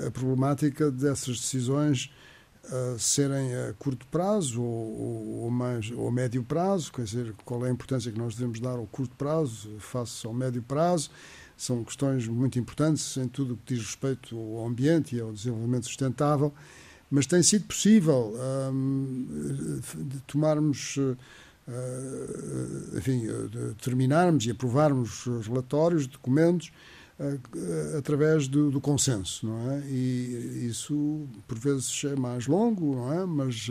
a 0.06 0.12
problemática 0.12 0.92
dessas 0.92 1.40
decisões 1.40 2.08
serem 2.98 3.54
a 3.54 3.72
curto 3.74 4.06
prazo 4.06 4.62
ou, 4.62 5.42
ou, 5.44 5.50
mais, 5.50 5.90
ou 5.90 6.08
a 6.08 6.12
médio 6.12 6.42
prazo, 6.42 6.92
quer 6.92 7.04
dizer, 7.04 7.34
qual 7.44 7.64
é 7.66 7.68
a 7.68 7.72
importância 7.72 8.10
que 8.10 8.18
nós 8.18 8.34
devemos 8.34 8.60
dar 8.60 8.78
ao 8.78 8.86
curto 8.86 9.14
prazo 9.16 9.68
face 9.78 10.26
ao 10.26 10.32
médio 10.32 10.62
prazo. 10.62 11.10
São 11.56 11.84
questões 11.84 12.26
muito 12.26 12.58
importantes 12.58 13.16
em 13.16 13.28
tudo 13.28 13.54
o 13.54 13.56
que 13.56 13.74
diz 13.74 13.84
respeito 13.84 14.36
ao 14.36 14.66
ambiente 14.66 15.16
e 15.16 15.20
ao 15.20 15.32
desenvolvimento 15.32 15.86
sustentável, 15.86 16.52
mas 17.10 17.26
tem 17.26 17.42
sido 17.42 17.66
possível 17.66 18.34
hum, 18.72 19.80
tomarmos, 20.26 20.96
uh, 20.96 21.16
enfim, 22.96 23.26
terminarmos 23.82 24.46
e 24.46 24.50
aprovarmos 24.50 25.26
relatórios, 25.46 26.06
documentos 26.06 26.72
através 27.98 28.48
do, 28.48 28.70
do, 28.70 28.80
consenso, 28.80 29.46
não 29.46 29.72
é? 29.72 29.80
E 29.86 30.66
isso 30.68 31.26
por 31.46 31.58
vezes 31.58 32.04
é 32.04 32.16
mais 32.16 32.46
longo, 32.46 32.96
não 32.96 33.12
é? 33.12 33.26
Mas 33.26 33.70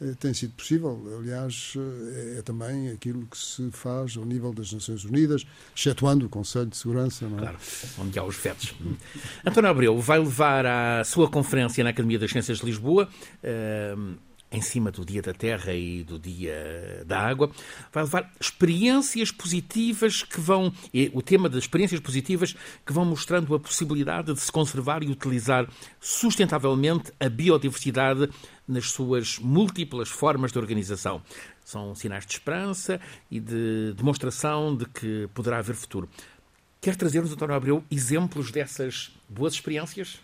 eh, 0.00 0.14
tem 0.18 0.32
sido 0.32 0.54
possível. 0.54 0.98
Aliás, 1.18 1.74
é, 1.76 2.38
é, 2.38 2.42
também 2.42 2.88
aquilo 2.88 3.26
que 3.26 3.36
se 3.36 3.70
faz 3.70 4.16
ao 4.16 4.24
nível 4.24 4.52
das 4.52 4.72
Nações 4.72 5.04
Unidas, 5.04 5.46
excetuando 5.76 6.26
o 6.26 6.28
Conselho 6.28 6.66
de 6.66 6.76
Segurança, 6.76 7.28
não 7.28 7.38
é? 7.38 7.40
Claro, 7.42 7.58
onde 7.98 8.18
há 8.18 8.24
os 8.24 8.36
vetos. 8.36 8.74
António 9.46 9.70
Abreu 9.70 9.98
vai 10.00 10.18
levar 10.18 10.64
à 10.64 11.04
sua 11.04 11.28
conferência 11.28 11.84
na 11.84 11.90
Academia 11.90 12.18
das 12.18 12.30
Ciências 12.30 12.58
de 12.58 12.66
Lisboa. 12.66 13.08
Uh, 13.44 14.29
em 14.52 14.60
cima 14.60 14.90
do 14.90 15.04
Dia 15.04 15.22
da 15.22 15.32
Terra 15.32 15.72
e 15.72 16.02
do 16.02 16.18
Dia 16.18 17.04
da 17.06 17.20
Água, 17.20 17.50
vai 17.92 18.02
levar 18.02 18.32
experiências 18.40 19.30
positivas 19.30 20.22
que 20.22 20.40
vão. 20.40 20.72
O 21.12 21.22
tema 21.22 21.48
das 21.48 21.64
experiências 21.64 22.00
positivas 22.00 22.54
que 22.84 22.92
vão 22.92 23.04
mostrando 23.04 23.54
a 23.54 23.60
possibilidade 23.60 24.34
de 24.34 24.40
se 24.40 24.50
conservar 24.50 25.02
e 25.02 25.10
utilizar 25.10 25.68
sustentavelmente 26.00 27.12
a 27.20 27.28
biodiversidade 27.28 28.28
nas 28.66 28.90
suas 28.90 29.38
múltiplas 29.38 30.08
formas 30.08 30.52
de 30.52 30.58
organização. 30.58 31.22
São 31.64 31.94
sinais 31.94 32.26
de 32.26 32.32
esperança 32.32 33.00
e 33.30 33.38
de 33.38 33.92
demonstração 33.96 34.76
de 34.76 34.86
que 34.86 35.28
poderá 35.32 35.58
haver 35.58 35.76
futuro. 35.76 36.08
Quer 36.80 36.96
trazer-nos, 36.96 37.32
António 37.32 37.54
Abreu, 37.54 37.84
exemplos 37.90 38.50
dessas 38.50 39.12
boas 39.28 39.54
experiências? 39.54 40.18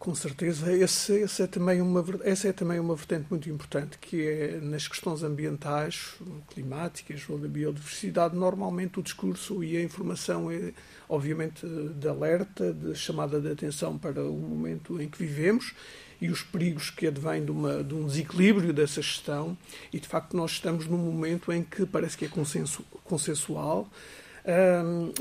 Com 0.00 0.14
certeza, 0.14 0.72
esse, 0.72 1.12
esse 1.12 1.42
é 1.42 1.46
também 1.46 1.82
uma, 1.82 2.02
essa 2.24 2.48
é 2.48 2.54
também 2.54 2.80
uma 2.80 2.96
vertente 2.96 3.26
muito 3.28 3.50
importante, 3.50 3.98
que 3.98 4.26
é 4.26 4.58
nas 4.58 4.88
questões 4.88 5.22
ambientais, 5.22 6.14
climáticas 6.48 7.28
ou 7.28 7.36
da 7.36 7.46
biodiversidade, 7.46 8.34
normalmente 8.34 8.98
o 8.98 9.02
discurso 9.02 9.62
e 9.62 9.76
a 9.76 9.82
informação 9.82 10.50
é, 10.50 10.72
obviamente, 11.06 11.66
de 11.66 12.08
alerta, 12.08 12.72
de 12.72 12.94
chamada 12.94 13.38
de 13.42 13.52
atenção 13.52 13.98
para 13.98 14.24
o 14.24 14.32
momento 14.32 14.98
em 15.02 15.06
que 15.06 15.18
vivemos 15.18 15.74
e 16.18 16.30
os 16.30 16.42
perigos 16.42 16.88
que 16.88 17.06
advêm 17.06 17.44
de, 17.44 17.50
uma, 17.50 17.84
de 17.84 17.94
um 17.94 18.06
desequilíbrio 18.06 18.72
dessa 18.72 19.02
gestão. 19.02 19.54
E, 19.92 20.00
de 20.00 20.08
facto, 20.08 20.34
nós 20.34 20.52
estamos 20.52 20.86
num 20.86 20.96
momento 20.96 21.52
em 21.52 21.62
que 21.62 21.84
parece 21.84 22.16
que 22.16 22.24
é 22.24 22.28
consenso, 22.28 22.82
consensual, 23.04 23.86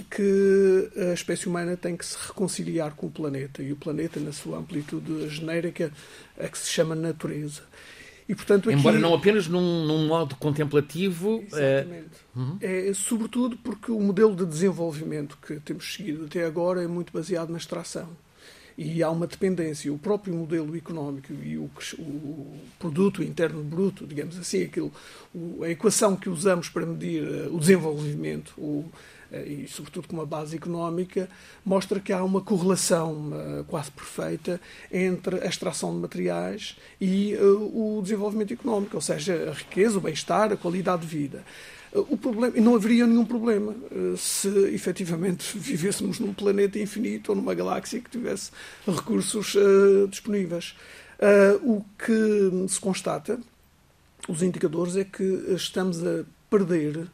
que 0.09 0.89
a 1.09 1.13
espécie 1.13 1.47
humana 1.47 1.75
tem 1.75 1.95
que 1.95 2.05
se 2.05 2.17
reconciliar 2.27 2.93
com 2.95 3.07
o 3.07 3.11
planeta 3.11 3.61
e 3.61 3.71
o 3.71 3.75
planeta 3.75 4.19
na 4.19 4.31
sua 4.31 4.57
amplitude 4.57 5.29
genérica 5.29 5.91
a 6.39 6.47
que 6.47 6.57
se 6.57 6.69
chama 6.69 6.95
natureza. 6.95 7.61
E, 8.27 8.35
portanto, 8.35 8.69
aqui... 8.69 8.77
Embora 8.77 8.99
não 8.99 9.13
apenas 9.13 9.47
num, 9.47 9.85
num 9.85 10.05
modo 10.05 10.35
contemplativo. 10.35 11.43
Exatamente. 11.47 12.09
É... 12.35 12.39
Uhum. 12.39 12.57
é... 12.61 12.93
sobretudo 12.93 13.57
porque 13.57 13.91
o 13.91 13.99
modelo 13.99 14.35
de 14.35 14.45
desenvolvimento 14.45 15.35
que 15.41 15.59
temos 15.59 15.91
seguido 15.91 16.25
até 16.25 16.45
agora 16.45 16.83
é 16.83 16.87
muito 16.87 17.11
baseado 17.11 17.49
na 17.49 17.57
extração. 17.57 18.07
E 18.81 19.03
há 19.03 19.09
uma 19.09 19.27
dependência. 19.27 19.91
O 19.91 19.97
próprio 19.97 20.33
modelo 20.33 20.73
económico 20.73 21.33
e 21.43 21.57
o, 21.57 21.69
o 21.99 22.57
produto 22.79 23.21
interno 23.21 23.61
bruto, 23.61 24.07
digamos 24.07 24.39
assim, 24.39 24.63
aquilo, 24.63 24.89
a 25.61 25.69
equação 25.69 26.15
que 26.15 26.29
usamos 26.29 26.69
para 26.69 26.85
medir 26.85 27.21
eh, 27.21 27.49
o 27.51 27.59
desenvolvimento, 27.59 28.53
o, 28.57 28.85
eh, 29.33 29.43
e 29.43 29.67
sobretudo 29.67 30.07
com 30.07 30.15
uma 30.15 30.25
base 30.25 30.55
económica, 30.55 31.29
mostra 31.65 31.99
que 31.99 32.13
há 32.13 32.23
uma 32.23 32.39
correlação 32.39 33.33
uh, 33.33 33.65
quase 33.65 33.91
perfeita 33.91 34.61
entre 34.89 35.41
a 35.41 35.45
extração 35.45 35.93
de 35.93 35.99
materiais 35.99 36.77
e 37.01 37.35
uh, 37.35 37.97
o 37.97 38.01
desenvolvimento 38.01 38.53
económico, 38.53 38.95
ou 38.95 39.01
seja, 39.01 39.49
a 39.49 39.53
riqueza, 39.53 39.97
o 39.97 40.01
bem-estar, 40.01 40.53
a 40.53 40.55
qualidade 40.55 41.01
de 41.01 41.07
vida. 41.09 41.43
O 41.91 42.15
problema, 42.15 42.55
não 42.57 42.75
haveria 42.75 43.07
nenhum 43.07 43.25
problema 43.25 43.75
se 44.15 44.47
efetivamente 44.73 45.57
vivêssemos 45.57 46.19
num 46.19 46.33
planeta 46.33 46.77
infinito 46.77 47.29
ou 47.29 47.35
numa 47.35 47.55
galáxia 47.55 47.99
que 47.99 48.09
tivesse 48.09 48.51
recursos 48.85 49.55
uh, 49.55 50.07
disponíveis. 50.07 50.75
Uh, 51.19 51.77
o 51.77 51.85
que 51.97 52.67
se 52.67 52.79
constata, 52.79 53.39
os 54.27 54.43
indicadores, 54.43 54.95
é 54.95 55.03
que 55.03 55.23
estamos 55.55 56.05
a 56.05 56.23
perder 56.49 56.97
uh, 56.97 57.09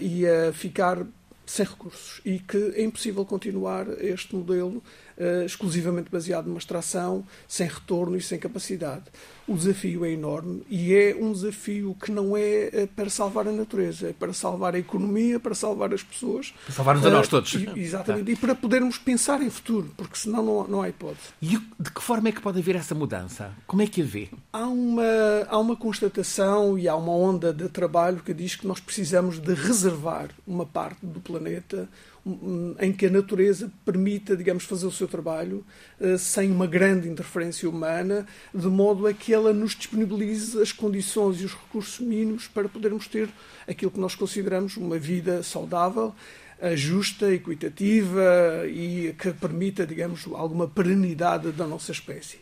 e 0.00 0.26
a 0.26 0.52
ficar 0.52 1.06
sem 1.46 1.64
recursos 1.64 2.20
e 2.24 2.38
que 2.40 2.74
é 2.76 2.82
impossível 2.82 3.24
continuar 3.24 3.86
este 4.02 4.34
modelo 4.34 4.82
uh, 5.18 5.44
exclusivamente 5.44 6.10
baseado 6.10 6.46
numa 6.46 6.58
extração, 6.58 7.24
sem 7.48 7.66
retorno 7.66 8.16
e 8.16 8.22
sem 8.22 8.38
capacidade. 8.38 9.04
O 9.46 9.54
desafio 9.54 10.04
é 10.04 10.10
enorme 10.10 10.62
e 10.68 10.92
é 10.92 11.16
um 11.18 11.32
desafio 11.32 11.96
que 12.02 12.10
não 12.10 12.36
é 12.36 12.70
uh, 12.72 12.88
para 12.88 13.08
salvar 13.08 13.46
a 13.46 13.52
natureza, 13.52 14.08
é 14.08 14.12
para 14.12 14.32
salvar 14.32 14.74
a 14.74 14.78
economia, 14.78 15.38
para 15.38 15.54
salvar 15.54 15.92
as 15.94 16.02
pessoas. 16.02 16.52
Para 16.64 16.74
salvar-nos 16.74 17.06
a 17.06 17.10
nós 17.10 17.28
todos. 17.28 17.54
E, 17.54 17.68
exatamente, 17.76 18.32
e 18.32 18.36
para 18.36 18.54
podermos 18.54 18.98
pensar 18.98 19.42
em 19.42 19.50
futuro, 19.50 19.90
porque 19.96 20.16
senão 20.16 20.42
não, 20.42 20.68
não 20.68 20.82
há 20.82 20.88
hipótese. 20.88 21.28
E 21.40 21.58
de 21.78 21.90
que 21.90 22.02
forma 22.02 22.28
é 22.28 22.32
que 22.32 22.40
pode 22.40 22.58
haver 22.58 22.76
essa 22.76 22.94
mudança? 22.94 23.52
Como 23.66 23.82
é 23.82 23.86
que 23.86 24.02
a 24.02 24.04
vê? 24.04 24.28
Há 24.52 24.66
uma, 24.66 25.04
há 25.48 25.58
uma 25.58 25.76
constatação 25.76 26.78
e 26.78 26.88
há 26.88 26.96
uma 26.96 27.12
onda 27.12 27.52
de 27.52 27.68
trabalho 27.68 28.22
que 28.24 28.34
diz 28.34 28.56
que 28.56 28.66
nós 28.66 28.80
precisamos 28.80 29.38
de 29.38 29.54
reservar 29.54 30.30
uma 30.46 30.66
parte 30.66 31.04
do 31.04 31.20
planeta 31.20 31.88
em 32.80 32.92
que 32.92 33.06
a 33.06 33.10
natureza 33.10 33.70
permita, 33.84 34.36
digamos, 34.36 34.64
fazer 34.64 34.86
o 34.86 34.90
seu 34.90 35.06
trabalho 35.06 35.64
uh, 36.00 36.18
sem 36.18 36.50
uma 36.50 36.66
grande 36.66 37.08
interferência 37.08 37.70
humana, 37.70 38.26
de 38.52 38.66
modo 38.66 39.06
a 39.06 39.12
que 39.12 39.32
ela 39.32 39.52
nos 39.52 39.76
disponibilize 39.76 40.60
as 40.60 40.72
condições 40.72 41.40
e 41.40 41.44
os 41.44 41.54
recursos 41.54 42.00
mínimos 42.00 42.48
para 42.48 42.68
podermos 42.68 43.06
ter 43.06 43.28
aquilo 43.66 43.92
que 43.92 44.00
nós 44.00 44.16
consideramos 44.16 44.76
uma 44.76 44.98
vida 44.98 45.40
saudável, 45.44 46.12
uh, 46.60 46.76
justa, 46.76 47.32
equitativa 47.32 48.66
e 48.66 49.14
que 49.16 49.32
permita, 49.32 49.86
digamos, 49.86 50.26
alguma 50.32 50.66
perenidade 50.66 51.52
da 51.52 51.66
nossa 51.66 51.92
espécie. 51.92 52.40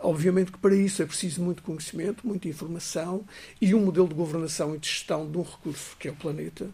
Obviamente 0.00 0.52
que 0.52 0.58
para 0.58 0.76
isso 0.76 1.02
é 1.02 1.06
preciso 1.06 1.42
muito 1.42 1.62
conhecimento, 1.62 2.26
muita 2.26 2.46
informação 2.46 3.24
e 3.60 3.74
um 3.74 3.80
modelo 3.80 4.06
de 4.06 4.14
governação 4.14 4.74
e 4.76 4.78
de 4.78 4.86
gestão 4.86 5.28
de 5.28 5.38
um 5.38 5.42
recurso 5.42 5.96
que 5.98 6.06
é 6.06 6.10
o 6.10 6.14
planeta 6.14 6.68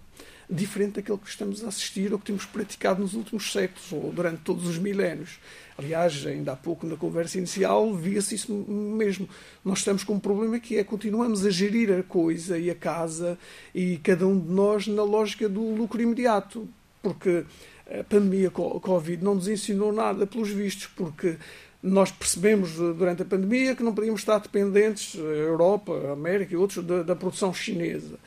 diferente 0.51 0.95
daquele 0.95 1.19
que 1.19 1.29
estamos 1.29 1.65
a 1.65 1.69
assistir 1.69 2.13
ou 2.13 2.19
que 2.19 2.27
temos 2.27 2.45
praticado 2.45 3.01
nos 3.01 3.15
últimos 3.15 3.53
séculos 3.53 3.93
ou 3.93 4.13
durante 4.13 4.39
todos 4.39 4.67
os 4.67 4.79
milénios. 4.79 5.39
Aliás, 5.79 6.27
ainda 6.27 6.53
há 6.53 6.57
pouco 6.57 6.87
na 6.87 6.97
conversa 6.97 7.39
inicial 7.39 7.95
via-se 7.95 8.35
isso 8.35 8.53
mesmo. 8.53 9.29
Nós 9.65 9.79
estamos 9.79 10.03
com 10.03 10.15
um 10.15 10.21
problema 10.21 10.59
que 10.59 10.77
é 10.77 10.85
continuamos 10.85 11.47
a 11.47 11.51
gerir 11.51 11.93
a 11.93 12.03
coisa 12.03 12.59
e 12.59 12.69
a 12.69 12.75
casa 12.75 13.39
e 13.75 13.99
cada 13.99 14.27
um 14.27 14.39
de 14.39 14.51
nós 14.51 14.87
na 14.87 15.03
lógica 15.03 15.49
do 15.49 15.75
lucro 15.75 16.03
imediato, 16.03 16.69
porque 17.03 17.45
a 17.89 18.05
pandemia 18.05 18.51
Covid 18.51 19.23
não 19.23 19.37
nos 19.37 19.49
ensinou 19.49 19.93
nada 19.93 20.27
pelos 20.27 20.51
vistos, 20.51 20.87
porque 20.89 21.37
nós 21.83 22.11
percebemos 22.11 22.79
eh, 22.79 22.93
durante 22.93 23.23
a 23.23 23.25
pandemia 23.25 23.75
que 23.75 23.83
não 23.83 23.95
podíamos 23.95 24.21
estar 24.21 24.39
dependentes, 24.39 25.19
a 25.19 25.23
eh, 25.23 25.49
Europa, 25.49 25.93
a 26.09 26.13
América 26.13 26.53
e 26.53 26.57
outros, 26.57 26.85
da, 26.85 27.03
da, 27.03 27.17
produção 27.17 27.55
chinesa, 27.55 28.19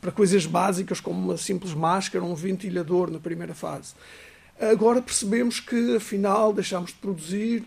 para 0.00 0.12
coisas 0.12 0.44
básicas 0.44 1.00
como 1.00 1.18
uma 1.18 1.36
simples 1.36 1.72
máscara, 1.72 2.24
um 2.24 2.34
ventilador 2.34 3.10
na 3.10 3.18
primeira 3.18 3.54
fase. 3.54 3.94
Agora 4.60 5.00
percebemos 5.00 5.58
que, 5.58 5.96
afinal, 5.96 6.52
deixámos 6.52 6.90
de 6.90 6.96
produzir 6.96 7.64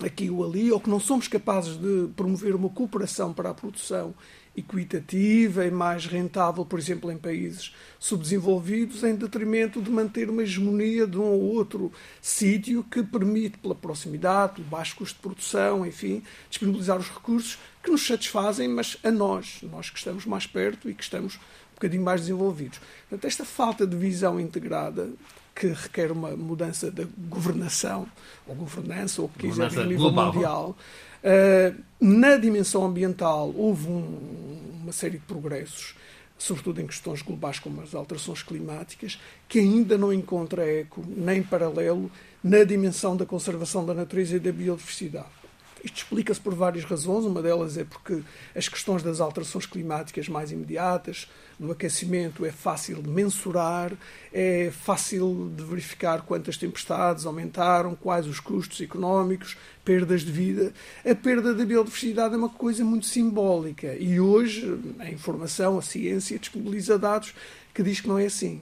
aqui 0.00 0.30
ou 0.30 0.44
ali, 0.44 0.70
ou 0.70 0.78
que 0.78 0.88
não 0.88 1.00
somos 1.00 1.26
capazes 1.26 1.76
de 1.76 2.08
promover 2.14 2.54
uma 2.54 2.68
cooperação 2.68 3.32
para 3.32 3.50
a 3.50 3.54
produção 3.54 4.14
equitativa 4.56 5.64
e 5.64 5.70
mais 5.70 6.06
rentável, 6.06 6.64
por 6.64 6.78
exemplo, 6.78 7.10
em 7.10 7.16
países 7.16 7.74
subdesenvolvidos, 7.98 9.02
em 9.02 9.14
detrimento 9.14 9.80
de 9.80 9.90
manter 9.90 10.28
uma 10.28 10.42
hegemonia 10.42 11.06
de 11.06 11.18
um 11.18 11.24
ou 11.24 11.54
outro 11.54 11.90
sítio 12.20 12.84
que 12.84 13.02
permite, 13.02 13.58
pela 13.58 13.74
proximidade, 13.74 14.54
pelo 14.54 14.66
baixo 14.66 14.96
custo 14.96 15.16
de 15.16 15.22
produção, 15.22 15.86
enfim, 15.86 16.22
disponibilizar 16.50 16.98
os 16.98 17.08
recursos 17.08 17.58
que 17.82 17.90
nos 17.90 18.06
satisfazem, 18.06 18.68
mas 18.68 18.96
a 19.02 19.10
nós, 19.10 19.58
nós 19.62 19.90
que 19.90 19.98
estamos 19.98 20.24
mais 20.24 20.46
perto 20.46 20.88
e 20.88 20.94
que 20.94 21.02
estamos 21.02 21.38
bocadinho 21.82 22.02
mais 22.02 22.22
desenvolvidos. 22.22 22.80
Portanto, 23.08 23.26
esta 23.26 23.44
falta 23.44 23.86
de 23.86 23.96
visão 23.96 24.38
integrada 24.38 25.10
que 25.54 25.66
requer 25.66 26.10
uma 26.10 26.30
mudança 26.30 26.90
da 26.90 27.04
governação, 27.28 28.06
ou 28.46 28.54
governança, 28.54 29.20
ou 29.20 29.28
o 29.28 29.30
que 29.30 29.48
quiser, 29.48 29.66
a 29.66 29.84
nível 29.84 30.10
global. 30.10 30.32
mundial, 30.32 30.76
Uh, 31.22 31.80
na 32.00 32.36
dimensão 32.36 32.84
ambiental, 32.84 33.54
houve 33.56 33.86
um, 33.86 34.80
uma 34.82 34.92
série 34.92 35.18
de 35.18 35.24
progressos, 35.24 35.94
sobretudo 36.36 36.80
em 36.80 36.86
questões 36.86 37.22
globais 37.22 37.60
como 37.60 37.80
as 37.80 37.94
alterações 37.94 38.42
climáticas, 38.42 39.20
que 39.48 39.60
ainda 39.60 39.96
não 39.96 40.12
encontra 40.12 40.68
eco 40.68 41.04
nem 41.06 41.40
paralelo 41.40 42.10
na 42.42 42.64
dimensão 42.64 43.16
da 43.16 43.24
conservação 43.24 43.86
da 43.86 43.94
natureza 43.94 44.34
e 44.34 44.40
da 44.40 44.50
biodiversidade. 44.50 45.41
Isto 45.84 45.98
explica-se 45.98 46.40
por 46.40 46.54
várias 46.54 46.84
razões. 46.84 47.24
Uma 47.24 47.42
delas 47.42 47.76
é 47.76 47.84
porque 47.84 48.22
as 48.54 48.68
questões 48.68 49.02
das 49.02 49.20
alterações 49.20 49.66
climáticas 49.66 50.28
mais 50.28 50.52
imediatas, 50.52 51.28
do 51.58 51.70
aquecimento, 51.70 52.44
é 52.44 52.50
fácil 52.50 53.02
de 53.02 53.08
mensurar, 53.08 53.92
é 54.32 54.70
fácil 54.70 55.52
de 55.56 55.62
verificar 55.62 56.22
quantas 56.22 56.56
tempestades 56.56 57.26
aumentaram, 57.26 57.94
quais 57.94 58.26
os 58.26 58.40
custos 58.40 58.80
económicos, 58.80 59.56
perdas 59.84 60.22
de 60.22 60.32
vida. 60.32 60.72
A 61.04 61.14
perda 61.14 61.54
da 61.54 61.64
biodiversidade 61.64 62.34
é 62.34 62.36
uma 62.36 62.48
coisa 62.48 62.84
muito 62.84 63.06
simbólica 63.06 63.94
e 63.94 64.20
hoje 64.20 64.78
a 64.98 65.10
informação, 65.10 65.78
a 65.78 65.82
ciência 65.82 66.38
disponibiliza 66.38 66.98
dados 66.98 67.34
que 67.74 67.82
diz 67.82 68.00
que 68.00 68.08
não 68.08 68.18
é 68.18 68.26
assim. 68.26 68.60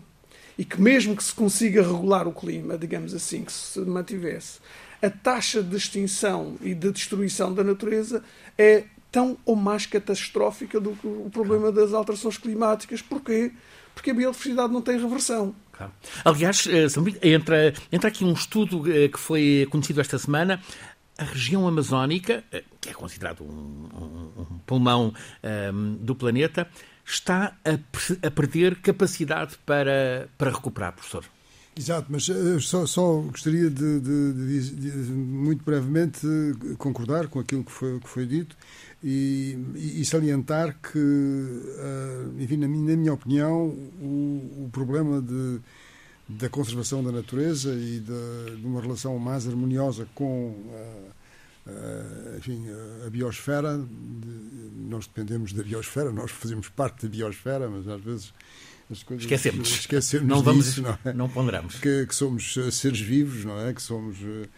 E 0.59 0.65
que 0.65 0.79
mesmo 0.79 1.17
que 1.17 1.25
se 1.25 1.33
consiga 1.33 1.83
regular 1.83 2.29
o 2.29 2.33
clima, 2.33 2.77
digamos 2.77 3.15
assim, 3.15 3.45
que 3.45 3.53
se 3.53 3.81
mantivesse, 3.81 4.59
a 5.03 5.11
taxa 5.11 5.63
de 5.63 5.77
extinção 5.77 6.57
e 6.61 6.75
de 6.75 6.93
destruição 6.93 7.53
da 7.53 7.65
natureza 7.65 8.23
é 8.57 8.85
tão 9.11 9.37
ou 9.45 9.57
mais 9.57 9.87
catastrófica 9.87 10.81
do 10.81 10.93
que 10.93 11.07
o 11.07 11.29
problema 11.33 11.73
das 11.73 11.93
alterações 11.93 12.39
climáticas. 12.39 13.03
Porquê? 13.03 13.53
Porque 13.95 14.11
a 14.11 14.15
biodiversidade 14.15 14.73
não 14.73 14.83
tem 14.83 15.01
reversão. 15.01 15.55
Aliás, 16.25 16.67
eh, 16.67 16.87
entra, 17.23 17.73
entra 17.91 18.09
aqui 18.09 18.25
um 18.25 18.35
estudo 18.35 18.91
eh, 18.91 19.09
que 19.09 19.19
foi 19.19 19.67
conhecido 19.71 20.01
esta 20.01 20.19
semana 20.19 20.61
a 21.17 21.25
região 21.25 21.67
amazónica, 21.67 22.45
eh, 22.53 22.65
que 22.81 22.91
é 22.91 22.93
considerado 22.93 23.43
um, 23.43 23.89
um, 23.95 24.43
um 24.43 24.59
pulmão 24.67 25.09
um, 25.09 25.13
ehm, 25.43 25.97
do 26.01 26.15
planeta, 26.15 26.69
está 27.05 27.57
a, 27.65 28.27
a, 28.27 28.31
perder 28.31 28.77
capacidade 28.77 29.57
para, 29.67 30.29
para 30.39 30.51
recuperar, 30.51 30.93
professor. 30.93 31.25
Exato, 31.81 32.09
mas 32.11 32.29
eh, 32.29 32.61
só, 32.61 32.85
só 32.85 33.23
gostaria 33.23 33.71
de, 33.71 34.01
de, 34.01 34.33
de, 34.35 34.71
de, 34.71 35.13
muito 35.13 35.65
brevemente 35.65 36.27
concordar 36.77 37.27
com 37.29 37.41
aquilo 37.41 37.65
que 37.65 37.73
foi, 37.73 37.99
que 37.99 38.07
foi 38.07 38.27
dito 38.27 38.55
e, 39.03 39.57
e 39.75 40.05
salientar 40.05 40.79
que, 40.79 40.99
uh, 40.99 42.39
enfim, 42.39 42.59
na 42.59 42.69
minha, 42.69 42.91
na 42.91 42.97
minha 42.99 43.15
opinião, 43.15 43.69
o, 43.99 44.67
o 44.67 44.71
problema 44.71 45.23
de 45.23 45.59
da 46.29 46.51
conservação 46.51 47.03
da 47.03 47.11
natureza 47.11 47.73
e 47.73 47.99
de, 47.99 48.63
uma 48.63 48.81
relação 48.81 49.19
mais 49.19 49.49
harmoniosa 49.49 50.07
com 50.15 50.55
enfim, 52.37 52.67
a 53.05 53.11
biosfera. 53.11 53.85
Nós 54.77 55.09
dependemos 55.09 55.53
da 55.53 55.65
biosfera, 55.65 56.13
nós 56.13 56.31
fazemos 56.31 56.69
parte 56.69 57.07
da 57.07 57.09
biosfera, 57.09 57.69
mas 57.69 57.89
às 57.89 58.01
vezes 58.01 58.33
as 58.91 59.03
coisas 59.03 59.25
esquecemos, 59.25 59.69
esquecemos 59.81 60.29
não 60.29 60.43
vamos, 60.43 60.67
disso, 60.67 60.83
não, 60.83 60.99
é? 61.05 61.13
não 61.13 61.29
ponderamos 61.29 61.77
que, 61.77 62.07
que, 62.07 62.15
somos 62.15 62.55
seres 62.73 63.01
vivos, 63.01 63.45
não 63.45 63.59
é? 63.61 63.73
Que 63.73 63.81
somos 63.81 64.17
eh, 64.23 64.49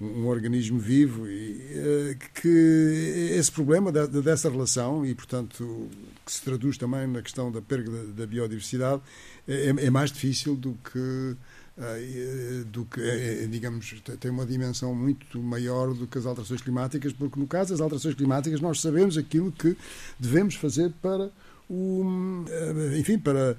um 0.00 0.26
organismo 0.26 0.78
vivo 0.78 1.26
e 1.26 1.60
eh, 1.74 2.16
que 2.34 3.34
esse 3.36 3.50
problema 3.50 3.90
dessa 3.92 4.50
relação 4.50 5.04
e 5.04 5.14
portanto 5.14 5.88
que 6.24 6.32
se 6.32 6.42
traduz 6.42 6.78
também 6.78 7.06
na 7.06 7.22
questão 7.22 7.50
da 7.50 7.60
perda 7.60 8.04
da 8.06 8.26
biodiversidade 8.26 9.02
é, 9.48 9.68
é 9.68 9.90
mais 9.90 10.10
difícil 10.12 10.56
do 10.56 10.76
que 10.84 11.36
eh, 11.82 12.64
do 12.66 12.84
que, 12.84 13.00
é, 13.00 13.46
digamos, 13.46 13.94
tem 14.20 14.30
uma 14.30 14.44
dimensão 14.44 14.94
muito 14.94 15.40
maior 15.40 15.94
do 15.94 16.06
que 16.06 16.18
as 16.18 16.26
alterações 16.26 16.60
climáticas, 16.60 17.10
porque 17.10 17.40
no 17.40 17.46
caso 17.46 17.70
das 17.70 17.80
alterações 17.80 18.14
climáticas 18.14 18.60
nós 18.60 18.80
sabemos 18.82 19.16
aquilo 19.16 19.50
que 19.50 19.74
devemos 20.18 20.56
fazer 20.56 20.92
para 21.00 21.30
o, 21.70 22.44
eh, 22.48 22.98
enfim, 22.98 23.18
para 23.18 23.56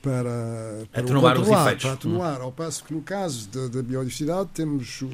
para, 0.00 0.86
para 0.92 1.02
atenuar 1.02 1.40
os 1.40 1.48
efeitos. 1.48 1.82
Para 1.82 1.92
atenuar, 1.92 2.40
ao 2.40 2.52
passo 2.52 2.84
que 2.84 2.94
no 2.94 3.02
caso 3.02 3.48
da, 3.48 3.66
da 3.66 3.82
biodiversidade 3.82 4.50
temos 4.54 5.02
o, 5.02 5.06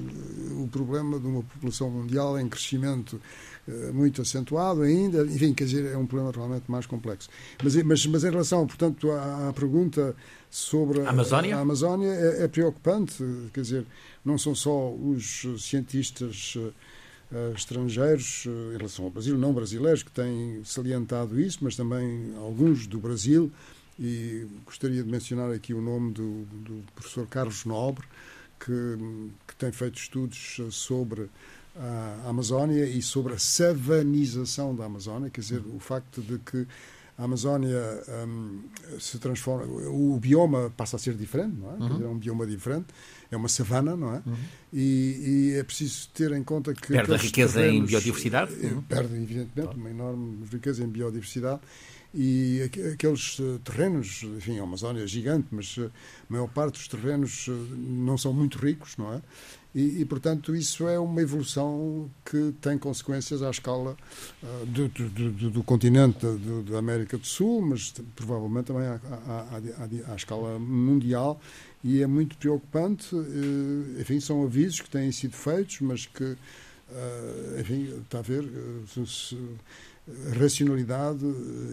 o, 0.63 0.69
problema 0.71 1.19
de 1.19 1.27
uma 1.27 1.43
população 1.43 1.91
mundial 1.91 2.39
em 2.39 2.47
crescimento 2.49 3.21
uh, 3.67 3.95
muito 3.95 4.21
acentuado 4.21 4.83
ainda, 4.83 5.23
enfim, 5.25 5.55
quer 5.55 5.65
dizer, 5.65 5.91
é 5.91 5.97
um 5.97 6.07
problema 6.07 6.33
realmente 6.33 6.71
mais 6.71 6.85
complexo. 6.85 7.31
Mas, 7.63 7.75
mas, 7.83 8.07
mas 8.07 8.25
em 8.25 8.31
relação, 8.31 8.67
portanto, 8.67 9.11
à, 9.11 9.49
à 9.49 9.53
pergunta 9.53 10.15
sobre 10.51 11.01
a 11.01 11.11
Amazónia, 11.11 11.57
a, 11.57 11.59
a 11.59 11.63
Amazónia 11.63 12.11
é, 12.11 12.45
é, 12.45 12.49
preocupante, 12.49 13.25
quer 13.55 13.63
dizer, 13.63 13.87
não 14.25 14.37
são 14.37 14.55
só 14.55 14.93
os 14.93 15.47
cientistas 15.59 16.57
uh, 16.57 16.73
estrangeiros 17.55 18.45
uh, 18.47 18.75
em 18.75 18.77
relação 18.77 19.05
ao 19.05 19.11
Brasil, 19.11 19.37
não 19.37 19.53
brasileiros, 19.53 20.03
que 20.03 20.11
têm 20.11 20.63
salientado 20.65 21.41
isso, 21.41 21.59
mas 21.63 21.77
também 21.77 22.35
alguns 22.37 22.87
do 22.87 22.99
Brasil, 22.99 23.51
e 23.99 24.47
gostaria 24.65 25.03
de 25.03 25.09
mencionar 25.09 25.53
aqui 25.53 25.73
o 25.73 25.81
nome 25.81 26.13
do, 26.13 26.45
do 26.45 26.85
professor 26.95 27.27
Carlos 27.27 27.65
Nobre, 27.65 28.05
que, 28.59 28.97
que, 29.47 29.55
tem 29.57 29.71
feito 29.71 29.99
estudos 29.99 30.61
sobre 30.71 31.29
a 31.77 32.29
Amazónia 32.29 32.85
e 32.87 33.03
sobre 33.03 33.35
a 33.35 33.39
savanização 33.39 34.75
da 34.75 34.85
Amazónia, 34.85 35.31
quer 35.31 35.41
dizer, 35.41 35.63
o 35.75 35.79
facto 35.79 36.23
de 36.23 36.39
que 36.39 36.67
a 37.17 37.25
Amazónia 37.25 37.81
um, 38.27 38.63
se 38.99 39.19
transforma, 39.19 39.67
o 39.67 40.19
bioma 40.19 40.73
passa 40.77 40.97
a 40.97 40.99
ser 40.99 41.15
diferente, 41.15 41.57
não 41.57 41.71
é? 41.71 41.75
Uhum. 41.75 41.89
Dizer, 41.89 42.05
é 42.05 42.09
um 42.09 42.19
bioma 42.19 42.47
diferente, 42.47 42.87
é 43.31 43.37
uma 43.37 43.49
savana, 43.49 43.97
não 43.97 44.15
é? 44.15 44.23
Uhum. 44.27 44.35
E, 44.73 45.53
e, 45.53 45.59
é 45.59 45.63
preciso 45.63 46.09
ter 46.13 46.33
em 46.33 46.43
conta 46.43 46.75
que. 46.75 46.89
Perde 46.89 47.15
a 47.15 47.17
riqueza 47.17 47.61
terrenos, 47.61 47.85
em 47.85 47.87
biodiversidade? 47.87 48.53
Uhum. 48.55 48.83
Perde, 48.83 49.15
evidentemente, 49.15 49.77
uma 49.77 49.91
enorme 49.91 50.45
riqueza 50.51 50.83
em 50.83 50.89
biodiversidade 50.89 51.61
e 52.15 52.71
aqueles 52.93 53.39
eh, 53.41 53.59
terrenos, 53.65 54.23
enfim, 54.23 54.61
a 54.61 54.63
Amazónia 54.63 55.03
é 55.03 55.07
gigante, 55.07 55.49
mas 55.51 55.75
eh, 55.77 55.87
a 55.87 56.33
maior 56.33 56.47
parte 56.47 56.75
dos 56.75 56.87
terrenos 56.87 57.47
eh, 57.49 57.53
não 57.77 58.17
são 58.17 58.33
muito 58.33 58.57
ricos, 58.57 58.97
não 58.97 59.13
é? 59.13 59.21
E, 59.75 60.03
e, 60.03 60.05
portanto, 60.05 60.55
isso 60.55 60.87
é 60.87 60.97
uma 61.01 61.21
evolução 61.21 62.09
que 62.25 62.55
tem 62.61 62.79
consequências 62.79 63.43
à 63.43 63.51
escala 63.51 63.97
uh, 64.41 64.67
do, 64.67 64.87
do, 64.87 65.09
do, 65.09 65.51
do, 65.51 65.63
continente 65.65 66.25
da 66.71 66.79
América 66.79 67.19
do 67.19 67.27
Sul, 67.27 67.61
mas 67.61 67.93
provavelmente 68.15 68.67
também 68.67 68.87
à, 68.87 69.01
à, 69.27 69.59
à, 70.09 70.13
à, 70.13 70.15
escala 70.15 70.61
mundial. 70.61 71.41
E 71.83 72.01
é 72.01 72.07
muito 72.07 72.37
preocupante. 72.37 73.13
Uh, 73.17 74.01
enfim, 74.01 74.21
são 74.21 74.45
avisos 74.45 74.81
que 74.81 74.89
têm 74.89 75.11
sido 75.11 75.35
feitos, 75.35 75.81
mas 75.81 76.07
que, 76.07 76.23
uh, 76.23 77.61
enfim, 77.61 78.01
está 78.05 78.21
a 78.21 78.23
ver. 78.23 78.45
Se, 78.87 79.37
racionalidade 80.39 81.25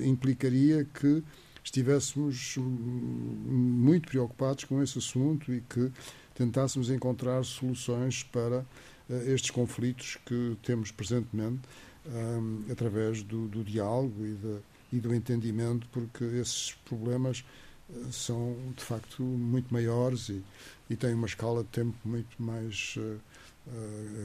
implicaria 0.03 0.85
que 0.85 1.23
estivéssemos 1.63 2.55
muito 2.57 4.09
preocupados 4.09 4.63
com 4.63 4.81
esse 4.81 4.97
assunto 4.97 5.53
e 5.53 5.61
que 5.61 5.91
tentássemos 6.33 6.89
encontrar 6.89 7.43
soluções 7.43 8.23
para 8.23 8.65
eh, 9.09 9.33
estes 9.33 9.51
conflitos 9.51 10.17
que 10.25 10.57
temos 10.63 10.91
presentemente 10.91 11.61
um, 12.05 12.63
através 12.71 13.21
do, 13.21 13.47
do 13.47 13.63
diálogo 13.63 14.25
e, 14.25 14.33
de, 14.33 14.57
e, 14.93 14.99
do 14.99 15.13
entendimento, 15.13 15.87
porque 15.91 16.23
esses 16.23 16.73
problemas 16.85 17.43
eh, 17.89 17.93
são 18.11 18.55
de 18.75 18.83
facto 18.83 19.21
muito 19.21 19.71
maiores 19.71 20.29
e, 20.29 20.41
e 20.89 20.95
têm 20.95 21.13
uma 21.13 21.27
escala 21.27 21.63
de 21.63 21.69
tempo 21.69 21.95
muito 22.03 22.41
mais 22.41 22.95
uh, 22.97 23.19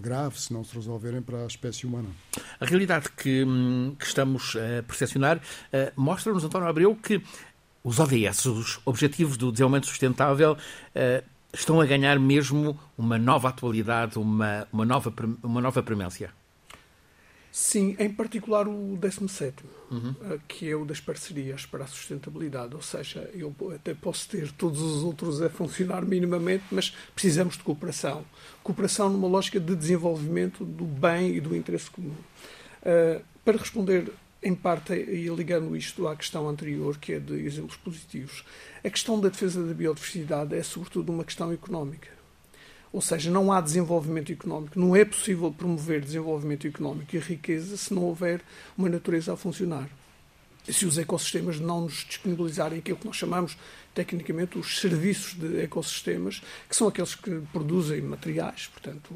grave 0.03 0.40
se 0.40 0.53
não 0.53 0.64
se 0.64 0.75
resolverem 0.75 1.22
para 1.22 1.44
a 1.44 1.46
espécie 1.46 1.87
humana. 1.87 2.09
A 2.59 2.64
realidade 2.64 3.11
que, 3.11 3.44
hum, 3.44 3.94
que 3.99 4.07
estamos 4.07 4.57
a 4.57 4.83
percepcionar 4.83 5.38
uh, 5.38 5.40
mostra-nos, 5.94 6.44
António 6.44 6.68
Abreu, 6.68 6.94
que 6.96 7.22
os 7.85 8.01
ODS, 8.01 8.46
os 8.46 8.81
Objetivos 8.85 9.37
do 9.37 9.53
Desenvolvimento 9.53 9.87
Sustentável, 9.87 10.57
estão 11.53 11.81
a 11.81 11.87
ganhar 11.87 12.18
mesmo 12.18 12.79
uma 12.99 13.18
nova 13.18 13.49
atualidade, 13.49 14.18
uma, 14.18 14.66
uma, 14.72 14.85
nova, 14.85 15.12
uma 15.42 15.61
nova 15.61 15.83
premência. 15.83 16.31
Sim, 17.59 17.97
em 17.99 18.11
particular 18.11 18.69
o 18.69 18.99
17, 18.99 19.64
uhum. 19.90 20.14
Eh, 20.25 20.38
que 20.47 20.71
é 20.71 20.77
o 20.77 20.85
das 20.85 21.01
parcerias 21.01 21.64
para 21.64 21.85
a 21.85 21.87
sustentabilidade. 21.87 22.75
Ou 22.75 22.83
seja, 22.83 23.31
eu 23.33 23.57
até 23.75 23.95
posso 23.95 24.29
ter 24.29 24.53
todos 24.53 24.79
os 24.83 25.03
outros 25.03 25.40
a 25.40 25.49
funcionar 25.49 26.05
minimamente, 26.05 26.64
mas 26.71 26.95
precisamos 27.14 27.57
de 27.57 27.62
cooperação. 27.62 28.27
Cooperação 28.62 29.09
numa 29.09 29.27
lógica 29.27 29.59
de 29.59 29.75
desenvolvimento 29.75 30.66
do 30.66 30.85
bem 30.85 31.35
e 31.35 31.40
do 31.40 31.57
interesse 31.57 31.90
comum. 31.90 32.14
Uh, 32.83 33.25
para 33.42 33.57
responder 33.57 34.12
em 34.42 34.55
parte, 34.55 34.92
e 34.92 35.27
ligando 35.29 35.75
isto 35.75 36.07
à 36.07 36.14
questão 36.14 36.47
anterior, 36.51 36.99
que 36.99 37.14
é 37.14 37.19
de 37.19 37.33
exemplos 37.47 37.79
positivos, 37.79 38.45
a 38.85 38.90
questão 38.90 39.19
da 39.19 39.31
defesa 39.31 39.64
da 39.64 39.73
biodiversidade 39.73 40.55
é 40.55 40.62
sobretudo 40.62 41.11
uma 41.11 41.25
questão 41.25 41.51
económica. 41.51 42.15
Ou 42.92 43.01
seja, 43.01 43.31
não 43.31 43.53
há 43.53 43.61
desenvolvimento 43.61 44.33
económico. 44.33 44.79
Não 44.79 44.94
é 44.94 45.05
possível 45.05 45.53
promover 45.53 46.01
desenvolvimento 46.01 46.66
económico 46.66 47.14
e 47.14 47.18
riqueza 47.18 47.77
se 47.77 47.92
não 47.92 48.05
houver 48.05 48.40
uma 48.77 48.88
natureza 48.88 49.33
a 49.33 49.37
funcionar. 49.37 49.88
E 50.68 50.72
se 50.72 50.85
os 50.85 50.99
ecossistemas 50.99 51.61
não 51.61 51.83
nos 51.83 52.05
disponibilizarem 52.05 52.79
aquilo 52.79 52.96
que 52.96 53.07
nós 53.07 53.16
chamamos 53.16 53.57
tecnicamente 53.94 54.59
os 54.59 54.81
serviços 54.81 55.35
de 55.35 55.61
ecossistemas, 55.62 56.42
que 56.68 56.75
são 56.75 56.88
aqueles 56.88 57.14
que 57.14 57.40
produzem 57.53 58.03
materiais, 58.03 58.66
portanto, 58.66 59.14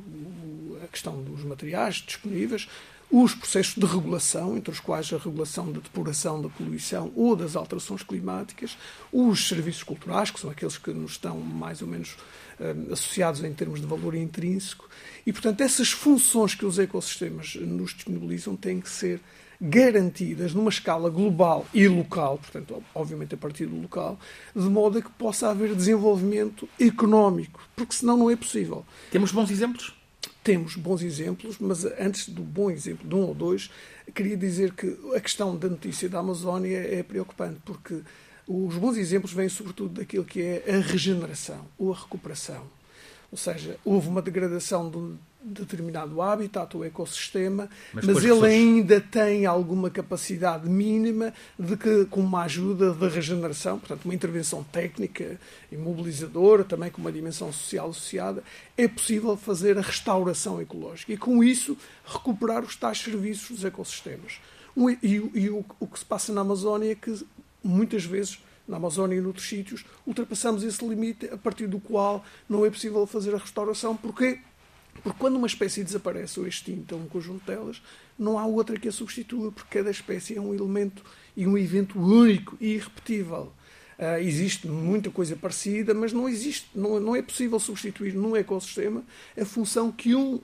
a 0.83 0.87
questão 0.87 1.21
dos 1.23 1.43
materiais 1.43 1.97
disponíveis, 1.97 2.69
os 3.11 3.35
processos 3.35 3.75
de 3.75 3.85
regulação, 3.85 4.57
entre 4.57 4.73
os 4.73 4.79
quais 4.79 5.13
a 5.13 5.19
regulação 5.19 5.73
da 5.73 5.81
depuração 5.81 6.41
da 6.41 6.49
poluição 6.49 7.11
ou 7.17 7.35
das 7.35 7.57
alterações 7.57 8.03
climáticas, 8.05 8.79
os 9.13 9.49
serviços 9.49 9.83
culturais, 9.83 10.31
que 10.31 10.39
são 10.39 10.51
aqueles 10.51 10.79
que 10.79 10.93
nos 10.93 11.13
estão 11.13 11.41
mais 11.41 11.83
ou 11.83 11.89
menos 11.89 12.17
uh, 12.61 12.93
associados 12.93 13.43
em 13.43 13.53
termos 13.53 13.81
de 13.81 13.87
valor 13.87 14.15
intrínseco. 14.15 14.89
E, 15.27 15.33
portanto, 15.33 15.61
essas 15.61 15.91
funções 15.91 16.55
que 16.55 16.65
os 16.65 16.79
ecossistemas 16.79 17.57
nos 17.57 17.95
disponibilizam 17.95 18.55
têm 18.55 18.81
que 18.81 18.89
ser 18.89 19.21
garantidas 19.61 20.55
numa 20.55 20.71
escala 20.71 21.11
global 21.11 21.67
e 21.75 21.87
local, 21.87 22.39
portanto, 22.39 22.83
obviamente 22.95 23.35
a 23.35 23.39
partir 23.39 23.67
do 23.67 23.79
local, 23.79 24.19
de 24.57 24.63
modo 24.63 24.99
a 24.99 25.03
que 25.03 25.11
possa 25.11 25.51
haver 25.51 25.75
desenvolvimento 25.75 26.67
económico, 26.81 27.61
porque 27.77 27.95
senão 27.95 28.17
não 28.17 28.31
é 28.31 28.37
possível. 28.37 28.87
Temos 29.11 29.33
bons 29.33 29.51
exemplos? 29.51 30.00
Temos 30.43 30.75
bons 30.75 31.03
exemplos, 31.03 31.59
mas 31.59 31.85
antes 31.85 32.29
do 32.29 32.43
bom 32.43 32.71
exemplo, 32.71 33.07
de 33.07 33.15
um 33.15 33.21
ou 33.21 33.35
dois, 33.35 33.71
queria 34.15 34.37
dizer 34.37 34.73
que 34.73 34.99
a 35.15 35.21
questão 35.21 35.57
da 35.57 35.69
notícia 35.69 36.09
da 36.09 36.19
Amazónia 36.19 36.79
é 36.79 37.03
preocupante, 37.03 37.61
porque 37.65 38.01
os 38.47 38.75
bons 38.77 38.97
exemplos 38.97 39.33
vêm 39.33 39.49
sobretudo 39.49 39.95
daquilo 40.01 40.25
que 40.25 40.41
é 40.41 40.65
a 40.69 40.81
regeneração 40.81 41.67
ou 41.79 41.93
a 41.93 41.97
recuperação. 41.97 42.65
ou 43.31 43.39
seja, 43.39 43.79
houve 43.85 44.09
uma 44.09 44.21
degradação 44.21 44.91
de 44.91 45.15
determinado 45.43 46.21
habitat 46.21 46.77
ou 46.77 46.85
ecossistema, 46.85 47.69
mas, 47.93 48.05
mas 48.05 48.25
ele 48.25 48.47
ainda 48.47 49.01
tem 49.01 49.47
alguma 49.47 49.89
capacidade 49.89 50.69
mínima 50.69 51.33
de 51.59 51.77
que, 51.77 52.05
com 52.07 52.21
uma 52.21 52.43
ajuda 52.43 52.93
de 52.93 53.09
regeneração, 53.09 53.79
portanto, 53.79 54.05
uma 54.05 54.15
intervenção 54.15 54.63
técnica 54.63 55.41
e 55.73 55.77
mobilizadora, 55.77 56.63
também 56.63 56.91
com 56.91 57.01
uma 57.01 57.13
dimensão 57.13 57.53
social 57.53 57.91
associada, 57.91 58.43
é 58.77 58.87
possível 58.87 59.37
fazer 59.37 59.79
a 59.79 59.83
restauração 59.83 60.61
ecológica 60.61 61.13
e, 61.13 61.17
com 61.17 61.43
isso, 61.43 61.77
recuperar 62.05 62.63
os 62.63 62.77
tais 62.77 62.99
serviços 62.99 63.57
dos 63.57 63.65
ecossistemas. 63.65 64.41
E, 65.03 65.31
e 65.35 65.51
o, 65.51 65.65
o 65.79 65.87
que 65.87 65.99
se 65.99 66.05
passa 66.05 66.33
na 66.33 66.43
Amazónia 66.43 66.93
é 66.93 66.95
que, 66.95 67.27
muitas 67.63 68.05
vezes, 68.05 68.39
na 68.69 68.77
Amazónia 68.77 69.17
e 69.17 69.21
noutros 69.21 69.49
sítios, 69.49 69.85
ultrapassamos 70.07 70.63
esse 70.63 70.87
limite 70.87 71.27
a 71.27 71.37
partir 71.37 71.67
do 71.67 71.81
qual 71.81 72.25
não 72.49 72.65
é 72.65 72.71
possível 72.71 73.05
fazer 73.07 73.35
a 73.35 73.39
restauração, 73.39 73.97
porque 73.97 74.39
porque 75.03 75.19
quando 75.19 75.37
uma 75.37 75.47
espécie 75.47 75.83
desaparece 75.83 76.39
ou 76.41 76.47
extinta, 76.47 76.95
um 76.95 77.07
conjunto 77.07 77.45
delas, 77.47 77.83
não 78.19 78.39
há 78.39 78.47
outra 78.47 78.79
que 78.79 78.89
a 78.89 78.93
substitua, 78.93 79.51
porque 79.51 79.79
cada 79.79 79.91
espécie 79.91 80.37
é 80.37 80.41
um 80.41 80.55
elemento 80.55 81.03
e 81.37 81.47
um 81.47 81.57
evento 81.57 81.99
único 81.99 82.57
e 82.61 82.75
irrepetível. 82.75 83.53
Uh, 83.99 84.19
existe 84.21 84.67
muita 84.67 85.11
coisa 85.11 85.37
parecida, 85.37 85.93
mas 85.93 86.13
não 86.13 86.29
existe, 86.29 86.71
não, 86.75 86.99
não 86.99 87.15
é 87.15 87.21
possível 87.21 87.59
substituir 87.61 88.15
num 88.15 88.35
ecossistema 88.35 89.05
a 89.39 89.45
função 89.45 89.93
que 89.93 90.15
um 90.15 90.41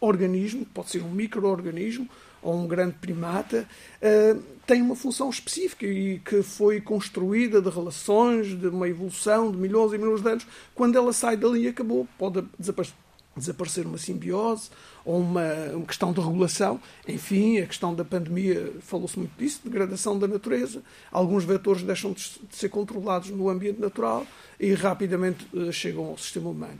organismo, 0.00 0.66
pode 0.66 0.90
ser 0.90 1.02
um 1.02 1.10
microorganismo 1.10 2.08
ou 2.42 2.54
um 2.54 2.66
grande 2.66 2.94
primata, 3.00 3.68
uh, 4.02 4.42
tem 4.66 4.82
uma 4.82 4.96
função 4.96 5.30
específica 5.30 5.86
e 5.86 6.18
que 6.18 6.42
foi 6.42 6.80
construída 6.80 7.62
de 7.62 7.70
relações, 7.70 8.48
de 8.58 8.66
uma 8.66 8.88
evolução 8.88 9.52
de 9.52 9.56
milhões 9.56 9.92
e 9.92 9.98
milhões 9.98 10.20
de 10.20 10.28
anos. 10.28 10.46
Quando 10.74 10.96
ela 10.96 11.12
sai 11.12 11.36
dali, 11.36 11.68
acabou, 11.68 12.08
pode 12.18 12.44
desaparecer 12.58 13.05
desaparecer 13.36 13.86
uma 13.86 13.98
simbiose 13.98 14.70
ou 15.04 15.20
uma, 15.20 15.52
uma, 15.74 15.86
questão 15.86 16.12
de 16.12 16.20
regulação. 16.20 16.80
Enfim, 17.06 17.58
a 17.58 17.66
questão 17.66 17.94
da 17.94 18.04
pandemia, 18.04 18.72
falou-se 18.80 19.18
muito 19.18 19.36
disso, 19.38 19.60
degradação 19.64 20.18
da 20.18 20.26
natureza. 20.26 20.82
Alguns 21.12 21.44
vetores 21.44 21.82
deixam 21.82 22.12
de, 22.12 22.40
ser 22.50 22.68
controlados 22.68 23.30
no 23.30 23.48
ambiente 23.48 23.80
natural 23.80 24.26
e 24.58 24.72
rapidamente 24.72 25.46
uh, 25.52 25.72
chegam 25.72 26.06
ao 26.06 26.18
sistema 26.18 26.50
humano. 26.50 26.78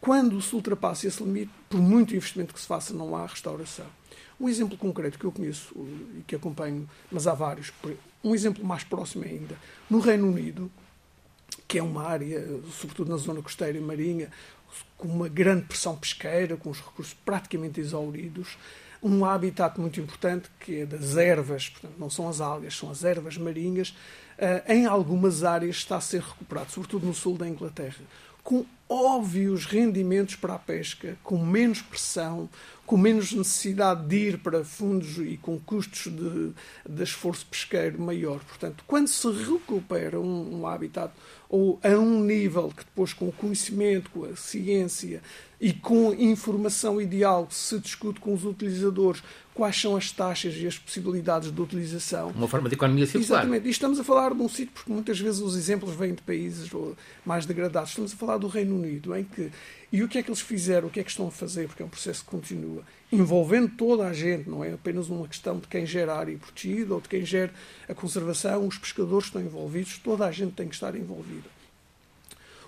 Quando 0.00 0.40
se 0.40 0.54
ultrapassa 0.54 1.08
esse 1.08 1.22
limite, 1.22 1.50
por 1.68 1.80
muito 1.80 2.14
investimento 2.14 2.54
que 2.54 2.60
se 2.60 2.66
faça, 2.66 2.94
não 2.94 3.16
há 3.16 3.26
restauração. 3.26 3.86
Um 4.40 4.48
exemplo 4.48 4.78
concreto 4.78 5.18
que 5.18 5.24
eu 5.24 5.32
conheço 5.32 5.74
e 6.16 6.22
que 6.24 6.36
acompanho, 6.36 6.88
mas 7.10 7.26
há 7.26 7.34
vários, 7.34 7.72
um 8.22 8.34
exemplo 8.34 8.64
mais 8.64 8.84
próximo 8.84 9.24
ainda, 9.24 9.56
no 9.90 9.98
Reino 9.98 10.28
Unido, 10.28 10.70
que 11.66 11.78
é 11.78 11.82
uma 11.82 12.04
área, 12.04 12.46
sobretudo 12.72 13.10
na 13.10 13.16
zona 13.16 13.42
costeira 13.42 13.76
e 13.76 13.80
marinha, 13.80 14.30
com 14.96 15.08
uma 15.08 15.28
grande 15.28 15.62
pressão 15.66 15.96
pesqueira, 15.96 16.56
com 16.56 16.70
os 16.70 16.80
recursos 16.80 17.14
praticamente 17.24 17.80
exauridos, 17.80 18.56
um 19.02 19.24
habitat 19.24 19.78
muito 19.80 20.00
importante 20.00 20.50
que 20.58 20.80
é 20.80 20.86
das 20.86 21.16
ervas, 21.16 21.68
portanto, 21.68 21.94
não 21.98 22.10
são 22.10 22.28
as 22.28 22.40
algas, 22.40 22.76
são 22.76 22.90
as 22.90 23.04
ervas 23.04 23.36
marinhas, 23.36 23.90
uh, 23.90 24.72
em 24.72 24.86
algumas 24.86 25.44
áreas 25.44 25.76
está 25.76 25.96
a 25.96 26.00
ser 26.00 26.20
recuperado, 26.20 26.72
sobretudo 26.72 27.06
no 27.06 27.14
sul 27.14 27.36
da 27.36 27.48
Inglaterra, 27.48 28.02
com 28.42 28.64
óbvios 28.88 29.66
rendimentos 29.66 30.34
para 30.34 30.54
a 30.54 30.58
pesca, 30.58 31.16
com 31.22 31.38
menos 31.44 31.82
pressão, 31.82 32.48
com 32.88 32.96
menos 32.96 33.34
necessidade 33.34 34.06
de 34.06 34.16
ir 34.16 34.38
para 34.38 34.64
fundos 34.64 35.18
e 35.18 35.36
com 35.36 35.60
custos 35.60 36.10
de, 36.10 36.54
de 36.88 37.02
esforço 37.02 37.44
pesqueiro 37.44 38.00
maior. 38.00 38.40
Portanto, 38.40 38.82
quando 38.86 39.08
se 39.08 39.30
recupera 39.30 40.18
um, 40.18 40.60
um 40.60 40.66
habitat 40.66 41.12
ou 41.50 41.78
a 41.82 41.90
um 41.90 42.24
nível 42.24 42.72
que 42.74 42.84
depois 42.84 43.12
com 43.12 43.28
o 43.28 43.32
conhecimento, 43.32 44.10
com 44.10 44.24
a 44.24 44.34
ciência 44.34 45.22
e 45.60 45.72
com 45.72 46.14
informação 46.14 47.00
ideal 47.00 47.46
se 47.50 47.78
discute 47.78 48.20
com 48.20 48.32
os 48.32 48.44
utilizadores 48.44 49.22
quais 49.58 49.80
são 49.80 49.96
as 49.96 50.12
taxas 50.12 50.54
e 50.56 50.68
as 50.68 50.78
possibilidades 50.78 51.50
de 51.50 51.60
utilização. 51.60 52.28
Uma 52.28 52.46
forma 52.46 52.68
de 52.68 52.76
economia 52.76 53.06
circular. 53.06 53.40
Exatamente. 53.40 53.66
E 53.66 53.70
estamos 53.70 53.98
a 53.98 54.04
falar 54.04 54.32
de 54.32 54.40
um 54.40 54.48
sítio, 54.48 54.70
porque 54.72 54.92
muitas 54.92 55.18
vezes 55.18 55.40
os 55.40 55.56
exemplos 55.56 55.96
vêm 55.96 56.14
de 56.14 56.22
países 56.22 56.70
mais 57.26 57.44
degradados. 57.44 57.90
Estamos 57.90 58.12
a 58.12 58.16
falar 58.16 58.38
do 58.38 58.46
Reino 58.46 58.76
Unido, 58.76 59.16
em 59.16 59.24
que. 59.24 59.50
E 59.90 60.02
o 60.04 60.08
que 60.08 60.18
é 60.18 60.22
que 60.22 60.30
eles 60.30 60.40
fizeram? 60.40 60.86
O 60.86 60.90
que 60.90 61.00
é 61.00 61.02
que 61.02 61.10
estão 61.10 61.26
a 61.26 61.30
fazer? 61.32 61.66
Porque 61.66 61.82
é 61.82 61.86
um 61.86 61.88
processo 61.88 62.22
que 62.22 62.30
continua. 62.30 62.77
Envolvendo 63.10 63.70
toda 63.76 64.06
a 64.06 64.12
gente, 64.12 64.48
não 64.48 64.62
é 64.62 64.72
apenas 64.72 65.08
uma 65.08 65.26
questão 65.26 65.58
de 65.58 65.66
quem 65.66 65.86
gera 65.86 66.12
a 66.12 66.18
área 66.18 66.36
protegida 66.36 66.94
ou 66.94 67.00
de 67.00 67.08
quem 67.08 67.24
gera 67.24 67.52
a 67.88 67.94
conservação, 67.94 68.66
os 68.66 68.76
pescadores 68.76 69.26
estão 69.26 69.40
envolvidos, 69.40 69.98
toda 69.98 70.26
a 70.26 70.30
gente 70.30 70.52
tem 70.52 70.68
que 70.68 70.74
estar 70.74 70.94
envolvida. 70.94 71.48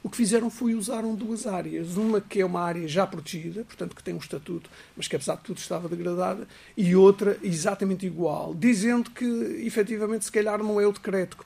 O 0.02 0.08
que 0.08 0.16
fizeram 0.16 0.48
foi 0.48 0.74
usaram 0.74 1.14
duas 1.14 1.46
áreas. 1.46 1.96
Uma 1.96 2.20
que 2.20 2.40
é 2.40 2.44
uma 2.44 2.62
área 2.62 2.88
já 2.88 3.06
protegida, 3.06 3.64
portanto 3.64 3.94
que 3.94 4.02
tem 4.02 4.14
um 4.14 4.18
estatuto, 4.18 4.70
mas 4.96 5.06
que 5.06 5.16
apesar 5.16 5.36
de 5.36 5.42
tudo 5.42 5.58
estava 5.58 5.88
degradada, 5.88 6.48
e 6.76 6.96
outra 6.96 7.38
exatamente 7.42 8.06
igual, 8.06 8.54
dizendo 8.54 9.10
que 9.10 9.24
efetivamente 9.64 10.24
se 10.24 10.32
calhar 10.32 10.62
não 10.62 10.80
é 10.80 10.86
o 10.86 10.92
decreto 10.92 11.36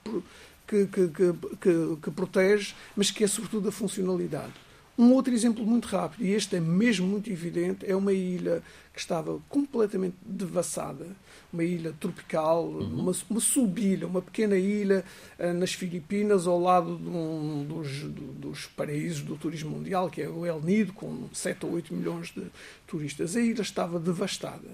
que, 0.66 0.86
que, 0.86 1.08
que, 1.08 1.96
que 2.00 2.10
protege, 2.12 2.74
mas 2.96 3.10
que 3.10 3.24
é 3.24 3.26
sobretudo 3.26 3.68
a 3.68 3.72
funcionalidade. 3.72 4.63
Um 4.96 5.12
outro 5.12 5.32
exemplo 5.32 5.66
muito 5.66 5.88
rápido, 5.88 6.24
e 6.24 6.30
este 6.30 6.56
é 6.56 6.60
mesmo 6.60 7.06
muito 7.06 7.30
evidente, 7.30 7.84
é 7.84 7.96
uma 7.96 8.12
ilha 8.12 8.62
que 8.94 9.00
estava 9.00 9.40
completamente 9.48 10.14
devassada, 10.24 11.04
uma 11.52 11.64
ilha 11.64 11.92
tropical, 11.98 12.64
uhum. 12.64 13.00
uma, 13.00 13.12
uma 13.28 13.40
subilha, 13.40 14.06
uma 14.06 14.22
pequena 14.22 14.56
ilha 14.56 15.04
uh, 15.36 15.52
nas 15.52 15.72
Filipinas, 15.72 16.46
ao 16.46 16.60
lado 16.60 16.96
de 16.96 17.08
um 17.08 17.64
dos, 17.68 18.02
dos 18.38 18.66
paraísos 18.66 19.22
do 19.22 19.36
turismo 19.36 19.70
mundial, 19.70 20.08
que 20.08 20.22
é 20.22 20.28
o 20.28 20.46
El 20.46 20.60
Nido, 20.60 20.92
com 20.92 21.28
7 21.32 21.66
ou 21.66 21.72
8 21.72 21.92
milhões 21.92 22.28
de 22.28 22.46
turistas. 22.86 23.34
A 23.34 23.40
ilha 23.40 23.62
estava 23.62 23.98
devastada. 23.98 24.68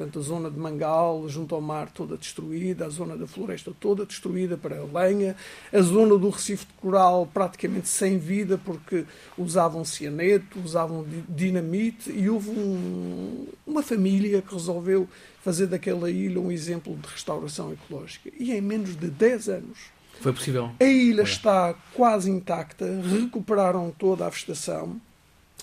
Portanto, 0.00 0.18
a 0.18 0.22
zona 0.22 0.50
de 0.50 0.58
Mangal, 0.58 1.28
junto 1.28 1.54
ao 1.54 1.60
mar, 1.60 1.90
toda 1.90 2.16
destruída, 2.16 2.86
a 2.86 2.88
zona 2.88 3.18
da 3.18 3.26
floresta 3.26 3.70
toda 3.78 4.06
destruída 4.06 4.56
para 4.56 4.78
a 4.78 4.84
lenha, 4.84 5.36
a 5.70 5.82
zona 5.82 6.16
do 6.16 6.30
Recife 6.30 6.64
de 6.64 6.72
Coral 6.80 7.28
praticamente 7.32 7.86
sem 7.86 8.18
vida, 8.18 8.58
porque 8.64 9.04
usavam 9.36 9.84
cianeto, 9.84 10.58
usavam 10.58 11.04
dinamite, 11.28 12.10
e 12.10 12.30
houve 12.30 12.48
um, 12.48 13.46
uma 13.66 13.82
família 13.82 14.42
que 14.42 14.52
resolveu 14.52 15.08
fazer 15.42 15.66
daquela 15.66 16.10
ilha 16.10 16.40
um 16.40 16.50
exemplo 16.50 16.96
de 16.96 17.08
restauração 17.08 17.72
ecológica. 17.72 18.30
E 18.38 18.52
em 18.52 18.60
menos 18.60 18.96
de 18.96 19.08
10 19.08 19.48
anos. 19.48 19.78
Foi 20.20 20.32
possível. 20.32 20.70
A 20.78 20.84
ilha 20.84 21.22
está 21.22 21.74
quase 21.94 22.30
intacta, 22.30 22.84
recuperaram 23.02 23.90
toda 23.98 24.26
a 24.26 24.28
vegetação, 24.28 25.00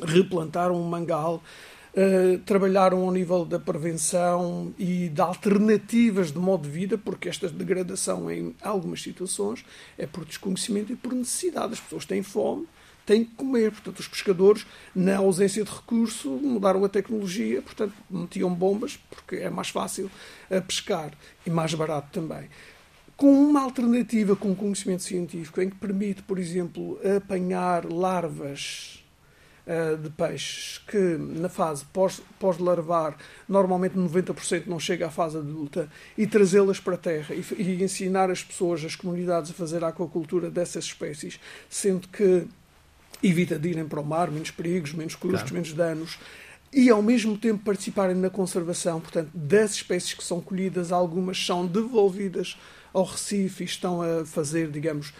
replantaram 0.03 0.75
um 0.75 0.87
mangal, 0.87 1.43
Uh, 1.97 2.37
trabalharam 2.45 2.99
ao 2.99 3.11
nível 3.11 3.43
da 3.43 3.59
prevenção 3.59 4.71
e 4.77 5.09
de 5.09 5.19
alternativas 5.19 6.31
de 6.31 6.37
modo 6.37 6.61
de 6.61 6.69
vida, 6.69 6.95
porque 6.95 7.27
esta 7.27 7.49
degradação 7.49 8.29
em 8.29 8.55
algumas 8.61 9.01
situações 9.01 9.65
é 9.97 10.05
por 10.05 10.23
desconhecimento 10.23 10.93
e 10.93 10.95
por 10.95 11.11
necessidade. 11.11 11.73
As 11.73 11.79
pessoas 11.79 12.05
têm 12.05 12.21
fome, 12.21 12.67
têm 13.07 13.23
que 13.23 13.33
comer. 13.33 13.71
Portanto, 13.71 13.99
os 13.99 14.07
pescadores, 14.07 14.67
na 14.93 15.17
ausência 15.17 15.63
de 15.63 15.71
recurso, 15.71 16.29
mudaram 16.29 16.85
a 16.85 16.89
tecnologia, 16.89 17.61
portanto, 17.63 17.93
metiam 18.09 18.53
bombas, 18.53 18.99
porque 19.09 19.37
é 19.37 19.49
mais 19.49 19.69
fácil 19.69 20.11
uh, 20.51 20.61
pescar 20.61 21.11
e 21.45 21.49
mais 21.49 21.73
barato 21.73 22.09
também 22.11 22.47
com 23.17 23.31
uma 23.31 23.63
alternativa 23.63 24.35
com 24.35 24.53
conhecimento 24.55 25.01
científico 25.01 25.59
em 25.59 25.71
que 25.71 25.75
permite, 25.75 26.21
por 26.21 26.37
exemplo, 26.37 26.99
apanhar 27.17 27.83
larvas 27.91 29.03
uh, 29.67 29.97
de 29.97 30.09
peixes 30.11 30.77
que 30.87 30.97
na 30.97 31.49
fase 31.49 31.83
pós-larvar 32.39 33.13
pós 33.13 33.25
normalmente 33.49 33.95
90% 33.97 34.67
não 34.67 34.79
chega 34.79 35.07
à 35.07 35.09
fase 35.09 35.37
adulta 35.37 35.89
e 36.17 36.25
trazê-las 36.25 36.79
para 36.79 36.93
a 36.93 36.97
terra 36.97 37.35
e, 37.35 37.43
e, 37.57 37.83
ensinar 37.83 38.29
as 38.29 38.43
pessoas, 38.43 38.85
as 38.85 38.95
comunidades 38.95 39.51
a 39.51 39.53
fazer 39.53 39.83
aquacultura 39.83 40.49
dessas 40.49 40.85
espécies, 40.85 41.39
sendo 41.69 42.07
que 42.07 42.47
evita 43.21 43.57
de 43.57 43.69
irem 43.69 43.85
para 43.85 43.99
o 43.99 44.05
mar, 44.05 44.29
menos 44.29 44.51
perigos, 44.51 44.93
menos 44.93 45.15
custos, 45.15 45.41
claro. 45.41 45.53
menos 45.53 45.73
danos 45.73 46.17
e 46.71 46.89
ao 46.89 47.01
mesmo 47.01 47.37
tempo 47.37 47.63
participarem 47.63 48.15
na 48.15 48.29
conservação, 48.29 48.99
portanto, 48.99 49.29
das 49.33 49.71
espécies 49.71 50.13
que 50.13 50.23
são 50.23 50.41
colhidas, 50.41 50.91
algumas 50.91 51.43
são 51.43 51.65
devolvidas 51.65 52.57
ao 52.93 53.03
Recife 53.03 53.63
e 53.63 53.65
estão 53.65 54.01
a 54.01 54.25
fazer, 54.25 54.69
digamos, 54.69 55.13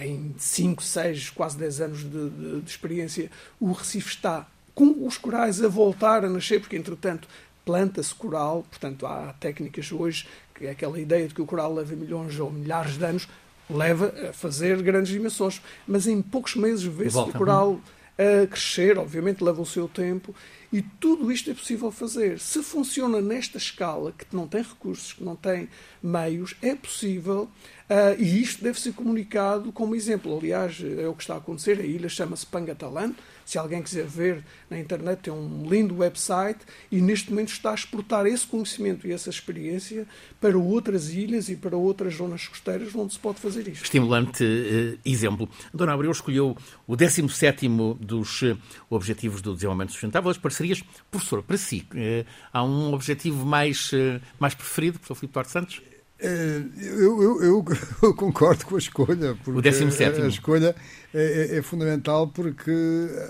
em 0.00 0.34
5, 0.38 0.82
6, 0.82 1.30
quase 1.30 1.58
10 1.58 1.80
anos 1.80 1.98
de, 1.98 2.30
de, 2.30 2.60
de, 2.60 2.70
experiência, 2.70 3.30
o 3.60 3.72
Recife 3.72 4.08
está 4.08 4.46
com 4.74 5.06
os 5.06 5.18
corais 5.18 5.62
a 5.62 5.68
voltar 5.68 6.24
a 6.24 6.28
nascer, 6.28 6.60
porque 6.60 6.76
entretanto 6.76 7.28
planta-se 7.64 8.14
coral, 8.14 8.64
portanto 8.68 9.06
há 9.06 9.34
técnicas 9.38 9.90
hoje, 9.92 10.26
que 10.54 10.66
é 10.66 10.70
aquela 10.70 10.98
ideia 10.98 11.26
de 11.26 11.34
que 11.34 11.42
o 11.42 11.46
coral 11.46 11.74
leva 11.74 11.94
milhões 11.94 12.38
ou 12.38 12.50
milhares 12.50 12.96
de 12.96 13.04
anos, 13.04 13.28
leva 13.68 14.12
a 14.30 14.32
fazer 14.32 14.80
grandes 14.82 15.12
dimensões, 15.12 15.60
mas 15.86 16.06
em 16.06 16.20
poucos 16.20 16.56
meses 16.56 16.84
vê-se 16.84 17.16
o 17.16 17.32
coral 17.32 17.80
a 18.16 18.46
crescer, 18.46 18.96
obviamente 18.96 19.42
leva 19.42 19.60
o 19.60 19.66
seu 19.66 19.88
tempo, 19.88 20.34
e 20.72 20.82
tudo 20.82 21.32
isto 21.32 21.50
é 21.50 21.54
possível 21.54 21.90
fazer. 21.90 22.38
Se 22.38 22.62
funciona 22.62 23.20
nesta 23.20 23.58
escala, 23.58 24.12
que 24.12 24.26
não 24.34 24.46
tem 24.46 24.62
recursos, 24.62 25.12
que 25.12 25.24
não 25.24 25.34
tem 25.34 25.68
meios, 26.02 26.54
é 26.62 26.74
possível 26.74 27.48
Uh, 27.84 28.16
e 28.18 28.40
isto 28.40 28.64
deve 28.64 28.80
ser 28.80 28.94
comunicado 28.94 29.70
como 29.70 29.94
exemplo. 29.94 30.36
Aliás, 30.36 30.82
é 30.98 31.06
o 31.06 31.14
que 31.14 31.22
está 31.22 31.34
a 31.34 31.36
acontecer. 31.36 31.78
A 31.78 31.84
ilha 31.84 32.08
chama-se 32.08 32.46
Pangatalan, 32.46 33.12
Se 33.44 33.58
alguém 33.58 33.82
quiser 33.82 34.06
ver 34.06 34.44
na 34.70 34.78
internet, 34.78 35.20
tem 35.20 35.32
um 35.32 35.68
lindo 35.68 35.98
website 35.98 36.60
e 36.90 37.00
neste 37.00 37.30
momento 37.30 37.48
está 37.48 37.72
a 37.72 37.74
exportar 37.74 38.26
esse 38.26 38.46
conhecimento 38.46 39.06
e 39.06 39.12
essa 39.12 39.30
experiência 39.30 40.06
para 40.40 40.56
outras 40.56 41.10
ilhas 41.10 41.48
e 41.48 41.56
para 41.56 41.76
outras 41.76 42.14
zonas 42.14 42.46
costeiras 42.48 42.94
onde 42.94 43.14
se 43.14 43.18
pode 43.18 43.40
fazer 43.40 43.66
isto. 43.68 43.84
Estimulante 43.84 44.44
uh, 44.44 44.98
exemplo. 45.04 45.48
Dona 45.72 45.92
Abreu 45.92 46.10
escolheu 46.10 46.56
o 46.86 46.96
17 46.96 47.68
dos 48.00 48.42
uh, 48.42 48.58
Objetivos 48.90 49.40
do 49.42 49.54
Desenvolvimento 49.54 49.92
Sustentável, 49.92 50.30
as 50.30 50.38
parcerias. 50.38 50.82
Professor, 51.10 51.42
para 51.42 51.56
si, 51.56 51.86
uh, 51.92 52.26
há 52.52 52.62
um 52.64 52.92
objetivo 52.92 53.44
mais, 53.44 53.90
mais 54.38 54.54
preferido, 54.54 54.98
professor 54.98 55.14
Filipe 55.14 55.34
Duarte 55.34 55.50
Santos? 55.50 55.93
É, 56.24 56.62
eu, 56.80 57.22
eu, 57.22 57.42
eu, 57.42 57.64
eu, 58.02 58.14
concordo 58.14 58.64
com 58.64 58.76
a 58.76 58.78
escolha. 58.78 59.36
Porque 59.44 59.58
o 59.58 59.60
17. 59.60 60.22
A 60.22 60.26
escolha 60.26 60.74
é, 61.12 61.52
é, 61.52 61.58
é, 61.58 61.62
fundamental 61.62 62.26
porque 62.28 62.72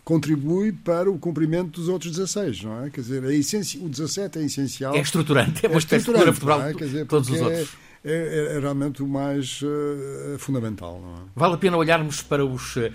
contribui 0.04 0.70
para 0.70 1.10
o 1.10 1.18
cumprimento 1.18 1.80
dos 1.80 1.88
outros 1.88 2.12
16, 2.12 2.62
não 2.62 2.84
é? 2.84 2.90
Quer 2.90 3.00
dizer, 3.00 3.24
é 3.24 3.34
essenci... 3.34 3.78
o 3.78 3.88
17 3.88 4.38
é 4.38 4.42
essencial. 4.44 4.94
É 4.94 5.00
estruturante, 5.00 5.66
é 5.66 5.68
uma 5.68 5.78
é 5.78 5.80
de 5.80 6.24
vertebral 6.24 6.62
é? 6.62 6.74
Quer 6.74 6.84
dizer, 6.84 7.06
todos 7.06 7.28
os 7.28 7.40
outros. 7.40 7.70
É, 8.06 8.12
é, 8.12 8.56
é, 8.56 8.60
realmente 8.60 9.02
o 9.02 9.08
mais 9.08 9.62
uh, 9.62 10.38
fundamental. 10.38 11.02
Vale 11.34 11.54
a 11.54 11.56
pena 11.56 11.78
olharmos 11.78 12.20
para 12.20 12.44
os 12.44 12.76
uh, 12.76 12.90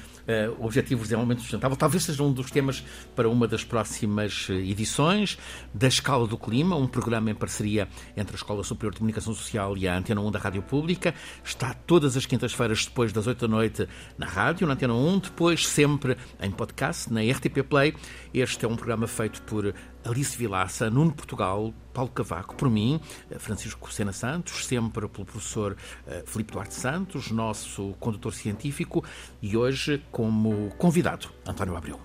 Objetivos 0.60 1.06
de 1.06 1.10
Desenvolvimento 1.10 1.42
Sustentável, 1.42 1.76
talvez 1.76 2.04
seja 2.04 2.22
um 2.22 2.32
dos 2.32 2.52
temas 2.52 2.86
para 3.16 3.28
uma 3.28 3.48
das 3.48 3.64
próximas 3.64 4.48
edições 4.52 5.40
da 5.74 5.88
Escala 5.88 6.28
do 6.28 6.38
Clima, 6.38 6.76
um 6.76 6.86
programa 6.86 7.32
em 7.32 7.34
parceria 7.34 7.88
entre 8.16 8.36
a 8.36 8.38
Escola 8.38 8.64
Superior 8.64 8.92
de 8.94 9.00
Comunicação 9.00 9.34
Social 9.34 9.76
e 9.76 9.88
a 9.88 9.98
Antena 9.98 10.22
1 10.22 10.30
da 10.30 10.38
Rádio 10.38 10.62
Pública. 10.62 11.16
Está 11.44 11.74
todas 11.74 12.16
as 12.16 12.28
quintas-feiras 12.28 12.86
depois 12.86 13.12
das 13.12 13.26
8 13.26 13.40
da 13.40 13.48
noite 13.48 13.88
na 14.16 14.28
rádio, 14.28 14.68
na 14.68 14.74
Antena 14.74 14.94
1, 14.94 15.20
depois 15.20 15.68
sempre 15.68 16.18
em 16.40 16.52
podcast, 16.52 17.12
na 17.12 17.22
RTP 17.22 17.64
Play. 17.68 17.96
Este 18.32 18.64
é 18.64 18.68
um 18.68 18.76
programa 18.76 19.08
feito 19.08 19.42
por 19.42 19.74
Alice 20.04 20.38
Vilaça, 20.38 20.90
Nuno 20.90 21.12
Portugal, 21.12 21.74
Paulo 21.94 22.12
Cavaco, 22.12 22.56
por 22.56 22.70
mim, 22.70 23.00
eh, 23.30 23.38
Francisco 23.40 23.92
Sena 23.92 24.14
Santos, 24.14 24.66
sempre 24.66 25.08
pelo 25.08 25.26
professor 25.26 25.76
eh, 26.08 26.24
Filipe 26.26 26.54
Duarte 26.54 26.74
Santos, 26.74 27.32
nosso 27.32 27.94
condutor 28.00 28.34
científico, 28.34 29.04
e 29.42 29.58
hoje 29.58 30.04
como 30.12 30.70
convidado, 30.78 31.30
António 31.46 31.76
Abreu. 31.76 32.00